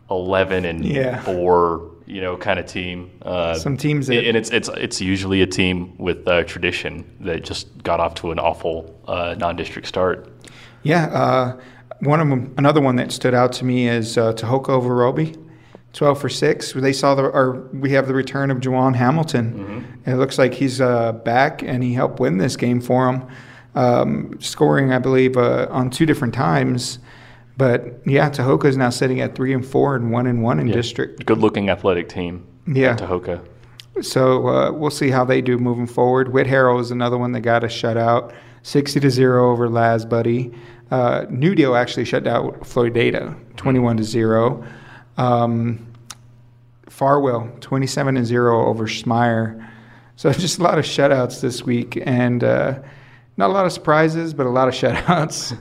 11 0.09 0.65
and 0.65 0.85
yeah. 0.85 1.21
4, 1.21 1.91
you 2.05 2.21
know, 2.21 2.37
kind 2.37 2.59
of 2.59 2.65
team. 2.65 3.11
Uh, 3.21 3.55
some 3.55 3.77
teams 3.77 4.07
that, 4.07 4.25
and 4.25 4.35
it's 4.35 4.49
it's 4.49 4.69
it's 4.69 4.99
usually 4.99 5.41
a 5.41 5.47
team 5.47 5.95
with 5.97 6.27
uh, 6.27 6.43
tradition 6.43 7.05
that 7.21 7.43
just 7.43 7.83
got 7.83 7.99
off 7.99 8.15
to 8.15 8.31
an 8.31 8.39
awful 8.39 8.99
uh, 9.07 9.35
non-district 9.37 9.87
start. 9.87 10.27
Yeah, 10.83 11.05
uh, 11.07 11.61
one 12.01 12.19
of 12.19 12.27
them, 12.27 12.53
another 12.57 12.81
one 12.81 12.95
that 12.95 13.11
stood 13.11 13.33
out 13.33 13.53
to 13.53 13.65
me 13.65 13.87
is 13.87 14.17
uh, 14.17 14.33
Tahoka 14.33 14.69
over 14.69 14.95
Roby. 14.95 15.35
12 15.93 16.21
for 16.21 16.29
6. 16.29 16.73
They 16.73 16.93
saw 16.93 17.15
the, 17.15 17.23
or 17.23 17.67
we 17.73 17.91
have 17.91 18.07
the 18.07 18.13
return 18.13 18.49
of 18.51 18.59
Juwan 18.59 18.95
Hamilton. 18.95 19.53
Mm-hmm. 19.53 20.09
It 20.09 20.15
looks 20.15 20.37
like 20.37 20.53
he's 20.53 20.79
uh, 20.79 21.11
back 21.11 21.61
and 21.63 21.83
he 21.83 21.93
helped 21.93 22.19
win 22.19 22.37
this 22.37 22.55
game 22.55 22.79
for 22.79 23.11
them, 23.11 23.27
um, 23.75 24.37
scoring, 24.39 24.93
I 24.93 24.99
believe, 24.99 25.37
uh, 25.37 25.67
on 25.69 25.89
two 25.89 26.05
different 26.05 26.33
times. 26.33 26.99
But 27.57 28.01
yeah, 28.05 28.29
Tahoka 28.29 28.65
is 28.65 28.77
now 28.77 28.89
sitting 28.89 29.19
at 29.21 29.35
three 29.35 29.53
and 29.53 29.65
four 29.65 29.95
and 29.95 30.11
one 30.11 30.27
and 30.27 30.41
one 30.41 30.59
in 30.59 30.67
yeah. 30.67 30.73
district. 30.73 31.25
Good 31.25 31.39
looking 31.39 31.69
athletic 31.69 32.09
team. 32.09 32.47
Yeah. 32.65 32.95
Tahoka. 32.95 33.45
So 34.01 34.47
uh, 34.47 34.71
we'll 34.71 34.89
see 34.89 35.09
how 35.09 35.25
they 35.25 35.41
do 35.41 35.57
moving 35.57 35.87
forward. 35.87 36.27
Whitharral 36.27 36.79
is 36.79 36.91
another 36.91 37.17
one 37.17 37.33
that 37.33 37.41
got 37.41 37.63
a 37.63 37.67
shutout, 37.67 38.33
60 38.63 38.99
to 39.01 39.09
0 39.09 39.51
over 39.51 39.67
Lazbuddie. 39.67 40.57
Uh, 40.89 41.25
New 41.29 41.55
Deal 41.55 41.75
actually 41.75 42.05
shut 42.05 42.23
down 42.23 42.51
Floydada, 42.61 43.35
21 43.57 43.97
to 43.97 44.03
0. 44.03 44.65
Um, 45.21 45.85
Farwell, 46.89 47.51
27 47.61 48.17
and 48.17 48.25
0 48.25 48.65
over 48.65 48.87
Smyer. 48.87 49.69
So 50.15 50.31
just 50.33 50.57
a 50.57 50.63
lot 50.63 50.79
of 50.79 50.85
shutouts 50.85 51.41
this 51.41 51.63
week, 51.63 52.01
and 52.05 52.43
uh, 52.43 52.79
not 53.37 53.51
a 53.51 53.53
lot 53.53 53.67
of 53.67 53.71
surprises, 53.71 54.33
but 54.33 54.47
a 54.47 54.49
lot 54.49 54.67
of 54.67 54.73
shutouts. 54.81 55.55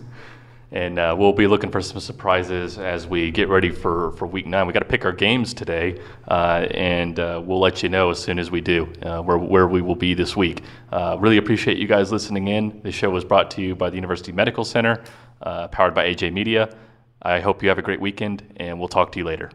and 0.72 0.98
uh, 0.98 1.14
we'll 1.18 1.34
be 1.34 1.46
looking 1.46 1.70
for 1.70 1.82
some 1.82 2.00
surprises 2.00 2.78
as 2.78 3.06
we 3.06 3.30
get 3.30 3.50
ready 3.50 3.68
for, 3.68 4.12
for 4.12 4.26
week 4.26 4.46
nine. 4.46 4.66
We 4.66 4.72
got 4.72 4.78
to 4.78 4.86
pick 4.86 5.04
our 5.04 5.12
games 5.12 5.52
today, 5.52 6.00
uh, 6.28 6.66
and 6.70 7.20
uh, 7.20 7.42
we'll 7.44 7.60
let 7.60 7.82
you 7.82 7.90
know 7.90 8.08
as 8.08 8.18
soon 8.18 8.38
as 8.38 8.50
we 8.50 8.62
do 8.62 8.90
uh, 9.02 9.20
where, 9.20 9.36
where 9.36 9.68
we 9.68 9.82
will 9.82 9.94
be 9.94 10.14
this 10.14 10.34
week. 10.34 10.62
Uh, 10.90 11.18
really 11.20 11.36
appreciate 11.36 11.76
you 11.76 11.86
guys 11.86 12.10
listening 12.10 12.48
in. 12.48 12.80
This 12.82 12.94
show 12.94 13.10
was 13.10 13.26
brought 13.26 13.50
to 13.52 13.60
you 13.60 13.74
by 13.76 13.90
the 13.90 13.96
University 13.96 14.32
Medical 14.32 14.64
Center, 14.64 15.04
powered 15.42 15.94
by 15.94 16.06
AJ 16.06 16.32
Media. 16.32 16.74
I 17.22 17.40
hope 17.40 17.62
you 17.62 17.68
have 17.68 17.78
a 17.78 17.82
great 17.82 18.00
weekend, 18.00 18.54
and 18.56 18.78
we'll 18.78 18.88
talk 18.88 19.12
to 19.12 19.18
you 19.18 19.24
later. 19.24 19.50